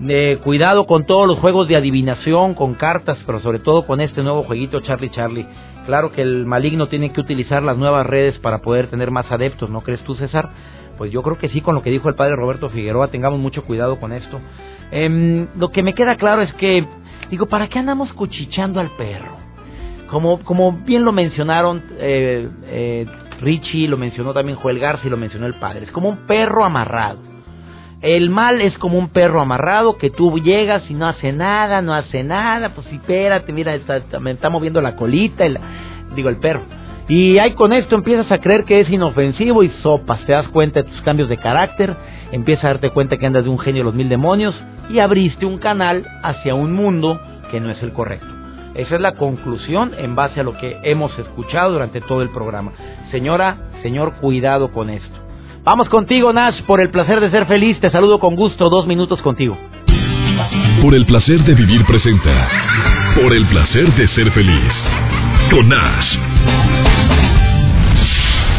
Eh, 0.08 0.39
cuidado 0.43 0.88
con 0.88 1.06
todos 1.06 1.27
los 1.27 1.38
juegos 1.38 1.67
de 1.67 1.75
adivinación, 1.75 2.56
con 2.56 2.73
cartas, 2.73 3.19
pero 3.25 3.39
sobre 3.39 3.60
todo 3.60 3.86
con 3.86 4.01
este 4.01 4.23
nuevo 4.23 4.43
jueguito 4.43 4.82
Charlie 4.82 5.12
Charlie. 5.12 5.47
Claro 5.86 6.12
que 6.12 6.21
el 6.21 6.45
maligno 6.45 6.88
tiene 6.88 7.13
que 7.13 7.21
utilizar 7.21 7.62
las 7.62 7.77
nuevas 7.77 8.06
redes 8.06 8.38
para 8.39 8.60
poder 8.60 8.88
tener 8.88 9.12
más 9.12 9.32
adeptos, 9.32 9.69
¿no 9.69 9.82
crees 9.82 10.04
tú, 10.04 10.15
César? 10.15 10.49
Pues 10.97 11.12
yo 11.12 11.21
creo 11.23 11.38
que 11.38 11.49
sí, 11.49 11.62
con 11.62 11.75
lo 11.75 11.82
que 11.82 11.89
dijo 11.89 12.10
el 12.10 12.15
padre 12.15 12.36
Roberto 12.36 12.69
Figueroa, 12.69 13.08
tengamos 13.08 13.39
mucho 13.39 13.63
cuidado 13.63 13.99
con 13.99 14.12
esto. 14.12 14.39
Em, 14.91 15.47
lo 15.58 15.71
que 15.71 15.84
me 15.84 15.93
queda 15.93 16.15
claro 16.17 16.41
es 16.41 16.54
que, 16.56 16.86
digo, 17.30 17.45
¿para 17.47 17.67
qué 17.67 17.80
andamos 17.80 18.12
cuchicheando 18.13 18.80
al 18.80 18.89
perro? 18.91 19.38
Como, 20.10 20.39
como 20.41 20.73
bien 20.73 21.06
lo 21.06 21.13
mencionaron 21.13 21.82
eh, 21.97 22.49
eh, 22.65 23.06
Richie, 23.39 23.88
lo 23.88 23.97
mencionó 23.97 24.34
también 24.34 24.58
Joel 24.58 24.80
Garza 24.80 25.08
y 25.08 25.10
lo 25.10 25.17
mencionó 25.17 25.45
el 25.47 25.54
padre. 25.56 25.86
Es 25.86 25.91
como 25.91 26.10
un 26.10 26.27
perro 26.27 26.65
amarrado. 26.65 27.19
El 28.01 28.30
mal 28.30 28.62
es 28.62 28.77
como 28.80 28.97
un 28.97 29.10
perro 29.10 29.39
amarrado 29.41 29.97
que 29.97 30.10
tú 30.10 30.39
llegas 30.39 30.84
y 30.89 30.93
no 30.95 31.08
hace 31.08 31.32
nada, 31.32 31.82
no 31.82 31.93
hace 31.93 32.23
nada, 32.23 32.69
pues 32.73 32.88
espérate, 32.88 33.54
mira, 33.54 33.75
está- 33.75 34.19
me 34.19 34.32
está 34.32 34.49
moviendo 34.49 34.82
la 34.82 34.95
colita, 34.95 35.45
el- 35.45 35.60
digo 36.15 36.27
el 36.30 36.38
perro. 36.38 36.62
Y 37.08 37.38
ahí 37.38 37.51
con 37.54 37.73
esto 37.73 37.95
empiezas 37.95 38.32
a 38.32 38.39
creer 38.39 38.63
que 38.65 38.80
es 38.82 38.89
inofensivo 38.89 39.63
y 39.63 39.69
sopas, 39.84 40.19
te 40.25 40.32
das 40.34 40.47
cuenta 40.49 40.82
de 40.82 40.89
tus 40.89 41.01
cambios 41.01 41.30
de 41.30 41.38
carácter, 41.38 41.95
empiezas 42.32 42.65
a 42.65 42.67
darte 42.69 42.89
cuenta 42.89 43.17
que 43.17 43.25
andas 43.27 43.43
de 43.43 43.49
un 43.49 43.60
genio 43.60 43.82
de 43.82 43.86
los 43.86 43.93
mil 43.95 44.10
demonios 44.10 44.56
y 44.91 44.99
abriste 44.99 45.45
un 45.45 45.58
canal 45.58 46.06
hacia 46.23 46.56
un 46.56 46.73
mundo 46.73 47.19
que 47.49 47.60
no 47.60 47.69
es 47.69 47.82
el 47.82 47.93
correcto. 47.93 48.27
Esa 48.75 48.95
es 48.95 49.01
la 49.01 49.13
conclusión 49.13 49.91
en 49.97 50.15
base 50.15 50.39
a 50.39 50.43
lo 50.43 50.58
que 50.58 50.77
hemos 50.84 51.17
escuchado 51.19 51.73
durante 51.73 52.01
todo 52.01 52.21
el 52.21 52.30
programa. 52.30 52.71
Señora, 53.12 53.58
señor, 53.82 54.13
cuidado 54.21 54.71
con 54.71 54.89
esto. 54.89 55.19
Vamos 55.63 55.89
contigo, 55.89 56.32
Nash, 56.34 56.62
por 56.63 56.80
el 56.82 56.89
placer 56.89 57.19
de 57.19 57.30
ser 57.30 57.45
feliz. 57.45 57.80
Te 57.80 57.89
saludo 57.89 58.19
con 58.19 58.36
gusto. 58.36 58.69
Dos 58.69 58.88
minutos 58.88 59.21
contigo. 59.21 59.58
Por 60.82 60.95
el 60.95 61.06
placer 61.06 61.43
de 61.43 61.54
vivir 61.54 61.86
presenta. 61.86 62.49
Por 63.15 63.34
el 63.34 63.45
placer 63.47 63.93
de 63.93 64.08
ser 64.08 64.32
feliz. 64.32 64.73
Con 65.51 65.71
Ash. 65.71 66.17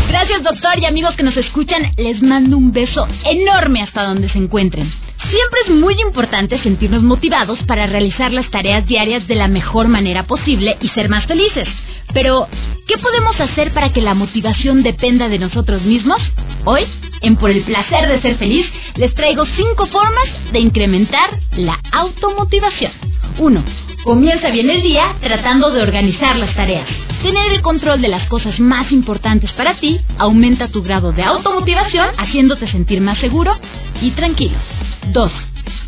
Gracias 0.09 0.43
doctor 0.45 0.79
y 0.79 0.85
amigos 0.85 1.15
que 1.17 1.23
nos 1.23 1.37
escuchan, 1.37 1.91
les 1.97 2.23
mando 2.23 2.57
un 2.57 2.71
beso 2.71 3.09
enorme 3.25 3.83
hasta 3.83 4.05
donde 4.05 4.29
se 4.29 4.39
encuentren. 4.39 4.93
Siempre 5.31 5.61
es 5.67 5.71
muy 5.71 5.95
importante 6.01 6.63
sentirnos 6.63 7.03
motivados 7.03 7.59
para 7.67 7.87
realizar 7.87 8.33
las 8.33 8.51
tareas 8.51 8.87
diarias 8.87 9.27
de 9.29 9.37
la 9.37 9.49
mejor 9.49 9.89
manera 9.89 10.25
posible 10.27 10.77
y 10.81 10.89
ser 10.89 11.09
más 11.09 11.27
felices. 11.27 11.69
Pero, 12.13 12.49
¿qué 12.87 12.99
podemos 12.99 13.39
hacer 13.41 13.73
para 13.73 13.93
que 13.93 14.03
la 14.03 14.15
motivación 14.15 14.83
dependa 14.83 15.29
de 15.29 15.39
nosotros 15.39 15.83
mismos? 15.83 16.21
Hoy, 16.65 16.87
en 17.23 17.37
Por 17.37 17.51
el 17.51 17.63
placer 17.63 18.09
de 18.09 18.21
ser 18.21 18.37
feliz, 18.37 18.67
les 18.97 19.15
traigo 19.15 19.45
cinco 19.57 19.87
formas 19.87 20.53
de 20.53 20.59
incrementar 20.59 21.31
la 21.57 21.79
automotivación. 21.93 22.93
1. 23.39 23.65
Comienza 24.05 24.51
bien 24.51 24.69
el 24.69 24.83
día 24.83 25.15
tratando 25.21 25.71
de 25.71 25.83
organizar 25.83 26.37
las 26.37 26.55
tareas. 26.55 26.89
Tener 27.23 27.53
el 27.53 27.63
control 27.63 28.03
de 28.03 28.09
las 28.09 28.27
cosas 28.29 28.59
más 28.59 28.91
importantes 28.91 29.53
para 29.53 29.77
ti 29.77 30.01
aumenta 30.19 30.69
tu 30.69 30.83
grado 30.83 31.13
de 31.13 31.23
automotivación 31.23 32.09
haciéndote 32.19 32.67
sentir 32.71 33.01
más 33.01 33.19
seguro 33.19 33.57
y 34.01 34.11
tranquilo. 34.11 34.59
2. 35.09 35.33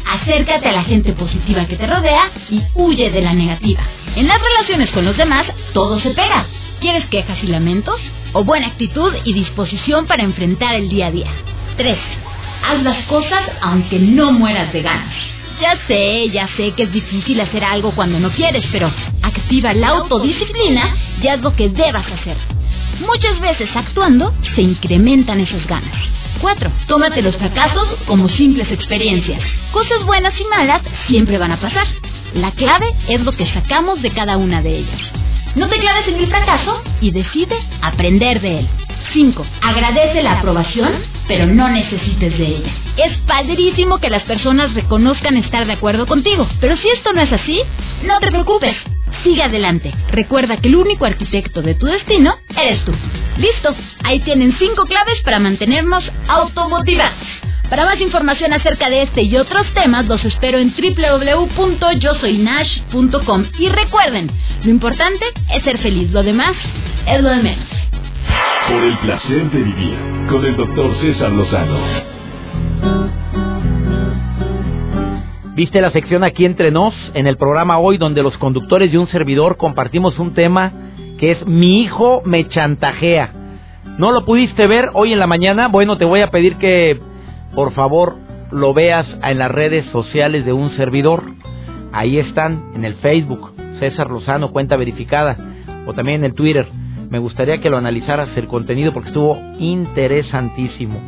Acércate 0.07 0.68
a 0.68 0.72
la 0.72 0.85
gente 0.85 1.12
positiva 1.12 1.66
que 1.66 1.77
te 1.77 1.87
rodea 1.87 2.31
y 2.50 2.62
huye 2.74 3.11
de 3.11 3.22
la 3.22 3.33
negativa. 3.33 3.83
En 4.16 4.27
las 4.27 4.40
relaciones 4.40 4.90
con 4.90 5.05
los 5.05 5.16
demás, 5.16 5.44
todo 5.72 5.98
se 6.00 6.11
pega. 6.11 6.46
¿Quieres 6.81 7.07
quejas 7.07 7.38
y 7.42 7.46
lamentos? 7.46 8.00
¿O 8.33 8.44
buena 8.44 8.66
actitud 8.66 9.12
y 9.24 9.33
disposición 9.33 10.07
para 10.07 10.22
enfrentar 10.22 10.74
el 10.74 10.88
día 10.88 11.07
a 11.07 11.11
día? 11.11 11.31
3. 11.77 11.98
Haz 12.68 12.83
las 12.83 13.05
cosas 13.07 13.50
aunque 13.62 13.98
no 13.98 14.33
mueras 14.33 14.72
de 14.72 14.83
ganas. 14.83 15.14
Ya 15.61 15.79
sé, 15.87 16.29
ya 16.31 16.48
sé 16.57 16.72
que 16.72 16.85
es 16.85 16.92
difícil 16.92 17.40
hacer 17.40 17.64
algo 17.64 17.92
cuando 17.92 18.18
no 18.18 18.31
quieres, 18.33 18.64
pero 18.72 18.90
activa 19.22 19.72
la 19.72 19.88
autodisciplina 19.88 20.96
y 21.22 21.29
haz 21.29 21.40
lo 21.40 21.55
que 21.55 21.68
debas 21.68 22.07
hacer. 22.11 22.37
Muchas 23.01 23.40
veces 23.40 23.68
actuando 23.75 24.33
se 24.55 24.62
incrementan 24.62 25.40
esas 25.40 25.66
ganas. 25.66 25.94
4. 26.40 26.70
Tómate 26.87 27.23
los 27.23 27.37
fracasos 27.37 27.97
como 28.07 28.29
simples 28.29 28.70
experiencias. 28.70 29.40
Cosas 29.73 30.05
buenas 30.05 30.35
y 30.38 30.44
malas 30.44 30.83
siempre 31.07 31.38
van 31.38 31.53
a 31.53 31.61
pasar. 31.61 31.87
La 32.35 32.51
clave 32.53 32.94
es 33.09 33.20
lo 33.20 33.33
que 33.33 33.47
sacamos 33.47 34.03
de 34.03 34.11
cada 34.11 34.37
una 34.37 34.61
de 34.61 34.79
ellas. 34.79 35.01
No 35.55 35.68
te 35.68 35.79
claves 35.79 36.09
en 36.09 36.16
el 36.16 36.27
fracaso 36.27 36.83
y 37.01 37.12
decide 37.12 37.57
aprender 37.81 38.40
de 38.40 38.61
él. 38.61 38.68
5. 39.12 39.47
Agradece 39.62 40.23
la 40.23 40.38
aprobación, 40.38 40.92
pero 41.29 41.47
no 41.47 41.68
necesites 41.68 42.37
de 42.37 42.47
ella. 42.47 42.73
Es 42.97 43.16
padrísimo 43.27 43.99
que 43.99 44.11
las 44.11 44.25
personas 44.25 44.75
reconozcan 44.75 45.37
estar 45.37 45.66
de 45.66 45.75
acuerdo 45.75 46.07
contigo, 46.07 46.49
pero 46.61 46.77
si 46.77 46.88
esto 46.88 47.12
no 47.12 47.20
es 47.20 47.33
así, 47.33 47.61
no 48.05 48.18
te 48.18 48.31
preocupes. 48.31 48.77
Sigue 49.25 49.43
adelante. 49.43 49.93
Recuerda 50.13 50.59
que 50.59 50.69
el 50.69 50.77
único 50.77 51.07
arquitecto 51.07 51.63
de 51.63 51.75
tu 51.75 51.87
destino 51.87 52.37
eres 52.57 52.85
tú. 52.85 52.93
Listo. 53.39 53.75
Ahí 54.05 54.21
tienen 54.21 54.55
5 54.57 54.85
claves 54.85 55.21
para 55.25 55.41
mantenernos 55.41 56.05
automotivados. 56.29 57.19
Para 57.71 57.87
más 57.87 57.99
información 58.01 58.53
acerca 58.53 58.91
de 58.91 59.03
este 59.03 59.23
y 59.23 59.37
otros 59.37 59.67
temas, 59.73 60.07
los 60.07 60.25
espero 60.25 60.59
en 60.59 60.75
www.yosoynash.com. 60.75 63.45
Y 63.59 63.69
recuerden, 63.69 64.31
lo 64.63 64.71
importante 64.71 65.25
es 65.53 65.65
ser 65.65 65.79
feliz, 65.79 66.13
lo 66.13 66.23
demás 66.23 66.55
es 67.07 67.21
lo 67.23 67.31
de 67.31 67.43
menos. 67.43 67.67
Por 68.69 68.83
el 68.83 68.99
placer 68.99 69.51
de 69.51 69.63
vivir 69.63 69.97
con 70.29 70.45
el 70.45 70.55
doctor 70.57 70.95
César 71.01 71.33
Lozano. 71.33 71.79
¿Viste 75.55 75.81
la 75.81 75.93
sección 75.93 76.25
aquí 76.25 76.45
entre 76.45 76.73
nos 76.73 76.95
en 77.14 77.29
el 77.29 77.37
programa 77.37 77.79
hoy 77.79 77.97
donde 77.97 78.25
los 78.25 78.37
conductores 78.38 78.93
y 78.93 78.97
un 78.97 79.07
servidor 79.07 79.57
compartimos 79.57 80.19
un 80.19 80.35
tema 80.35 80.73
que 81.17 81.31
es 81.31 81.47
mi 81.47 81.81
hijo 81.81 82.23
me 82.25 82.49
chantajea? 82.49 83.33
¿No 83.97 84.11
lo 84.11 84.25
pudiste 84.25 84.67
ver 84.67 84.90
hoy 84.95 85.12
en 85.12 85.21
la 85.21 85.29
mañana? 85.29 85.69
Bueno, 85.69 85.97
te 85.97 86.05
voy 86.05 86.23
a 86.23 86.33
pedir 86.33 86.57
que 86.57 86.99
por 87.55 87.73
favor 87.73 88.17
lo 88.51 88.75
veas 88.75 89.07
en 89.23 89.38
las 89.38 89.49
redes 89.49 89.85
sociales 89.93 90.45
de 90.45 90.53
un 90.53 90.77
servidor. 90.77 91.23
Ahí 91.93 92.19
están, 92.19 92.73
en 92.75 92.85
el 92.85 92.97
Facebook, 92.97 93.53
César 93.79 94.11
Lozano, 94.11 94.51
cuenta 94.51 94.77
verificada, 94.77 95.37
o 95.87 95.95
también 95.95 96.23
en 96.23 96.25
el 96.25 96.35
Twitter. 96.35 96.67
Me 97.11 97.21
gustaría 97.21 97.59
que 97.59 97.71
lo 97.71 97.77
analizaras 97.77 98.37
el 98.37 98.49
contenido 98.49 98.93
porque 98.93 99.11
estuvo 99.11 99.38
interesantísimo. 99.61 100.99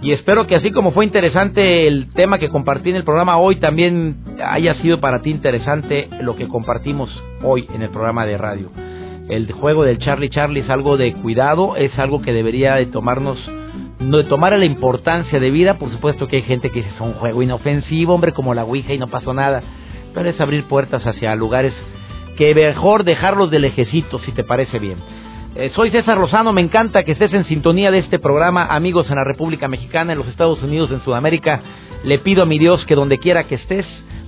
Y 0.00 0.12
espero 0.12 0.46
que 0.46 0.54
así 0.54 0.70
como 0.70 0.92
fue 0.92 1.04
interesante 1.04 1.88
el 1.88 2.12
tema 2.12 2.38
que 2.38 2.50
compartí 2.50 2.90
en 2.90 2.96
el 2.96 3.04
programa 3.04 3.36
hoy, 3.36 3.56
también 3.56 4.16
haya 4.44 4.74
sido 4.76 5.00
para 5.00 5.22
ti 5.22 5.30
interesante 5.30 6.08
lo 6.20 6.36
que 6.36 6.46
compartimos 6.46 7.10
hoy 7.42 7.66
en 7.74 7.82
el 7.82 7.90
programa 7.90 8.24
de 8.24 8.38
radio. 8.38 8.70
El 9.28 9.50
juego 9.52 9.82
del 9.82 9.98
Charlie 9.98 10.30
Charlie 10.30 10.60
es 10.60 10.70
algo 10.70 10.96
de 10.96 11.12
cuidado, 11.14 11.76
es 11.76 11.98
algo 11.98 12.22
que 12.22 12.32
debería 12.32 12.76
de 12.76 12.86
tomarnos 12.86 13.38
no 13.98 14.18
de 14.18 14.24
tomar 14.24 14.56
la 14.56 14.64
importancia 14.64 15.40
de 15.40 15.50
vida, 15.50 15.74
por 15.74 15.90
supuesto 15.90 16.28
que 16.28 16.36
hay 16.36 16.42
gente 16.42 16.70
que 16.70 16.82
dice 16.82 16.94
es 16.94 17.00
un 17.00 17.14
juego 17.14 17.42
inofensivo, 17.42 18.14
hombre, 18.14 18.32
como 18.32 18.54
la 18.54 18.64
Ouija 18.64 18.92
y 18.92 18.98
no 18.98 19.08
pasó 19.08 19.34
nada, 19.34 19.62
pero 20.14 20.30
es 20.30 20.40
abrir 20.40 20.64
puertas 20.64 21.04
hacia 21.04 21.34
lugares 21.34 21.72
que 22.36 22.54
mejor 22.54 23.02
dejarlos 23.02 23.50
de 23.50 23.58
lejecitos, 23.58 24.22
si 24.22 24.30
te 24.32 24.44
parece 24.44 24.78
bien. 24.78 24.98
Eh, 25.58 25.72
soy 25.74 25.90
César 25.90 26.16
Rosano, 26.16 26.52
me 26.52 26.60
encanta 26.60 27.02
que 27.02 27.10
estés 27.10 27.34
en 27.34 27.42
sintonía 27.46 27.90
de 27.90 27.98
este 27.98 28.20
programa, 28.20 28.66
amigos 28.66 29.10
en 29.10 29.16
la 29.16 29.24
República 29.24 29.66
Mexicana, 29.66 30.12
en 30.12 30.18
los 30.18 30.28
Estados 30.28 30.62
Unidos, 30.62 30.92
en 30.92 31.00
Sudamérica. 31.00 31.60
Le 32.04 32.20
pido 32.20 32.44
a 32.44 32.46
mi 32.46 32.60
Dios 32.60 32.84
que 32.86 32.94
donde 32.94 33.18
quiera 33.18 33.42
que 33.42 33.56
estés, 33.56 33.84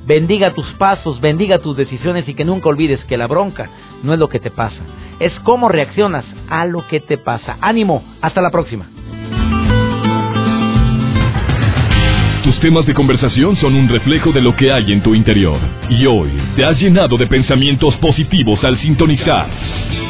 bendiga 0.09 0.55
tus 0.55 0.67
pasos, 0.73 1.21
bendiga 1.21 1.61
tus 1.61 1.77
decisiones 1.77 2.29
y 2.29 2.35
que 2.35 2.45
nunca 2.45 2.69
olvides 2.69 3.05
que 3.05 3.17
la 3.17 3.29
bronca 3.29 3.71
no 4.03 4.13
es 4.13 4.19
lo 4.19 4.29
que 4.29 4.41
te 4.41 4.51
pasa, 4.51 4.81
es 5.21 5.33
cómo 5.45 5.69
reaccionas 5.69 6.25
a 6.49 6.65
lo 6.65 6.85
que 6.89 6.99
te 6.99 7.17
pasa. 7.17 7.59
Ánimo, 7.61 8.03
hasta 8.21 8.41
la 8.41 8.51
próxima. 8.51 8.87
Tus 12.43 12.59
temas 12.59 12.85
de 12.87 12.95
conversación 12.95 13.55
son 13.55 13.77
un 13.77 13.89
reflejo 13.89 14.33
de 14.33 14.41
lo 14.41 14.57
que 14.57 14.73
hay 14.73 14.91
en 14.91 15.01
tu 15.01 15.15
interior. 15.15 15.61
Y 15.91 16.07
hoy 16.07 16.31
te 16.57 16.65
has 16.65 16.81
llenado 16.81 17.17
de 17.17 17.29
pensamientos 17.29 17.95
positivos 17.99 18.65
al 18.65 18.77
sintonizar. 18.79 20.10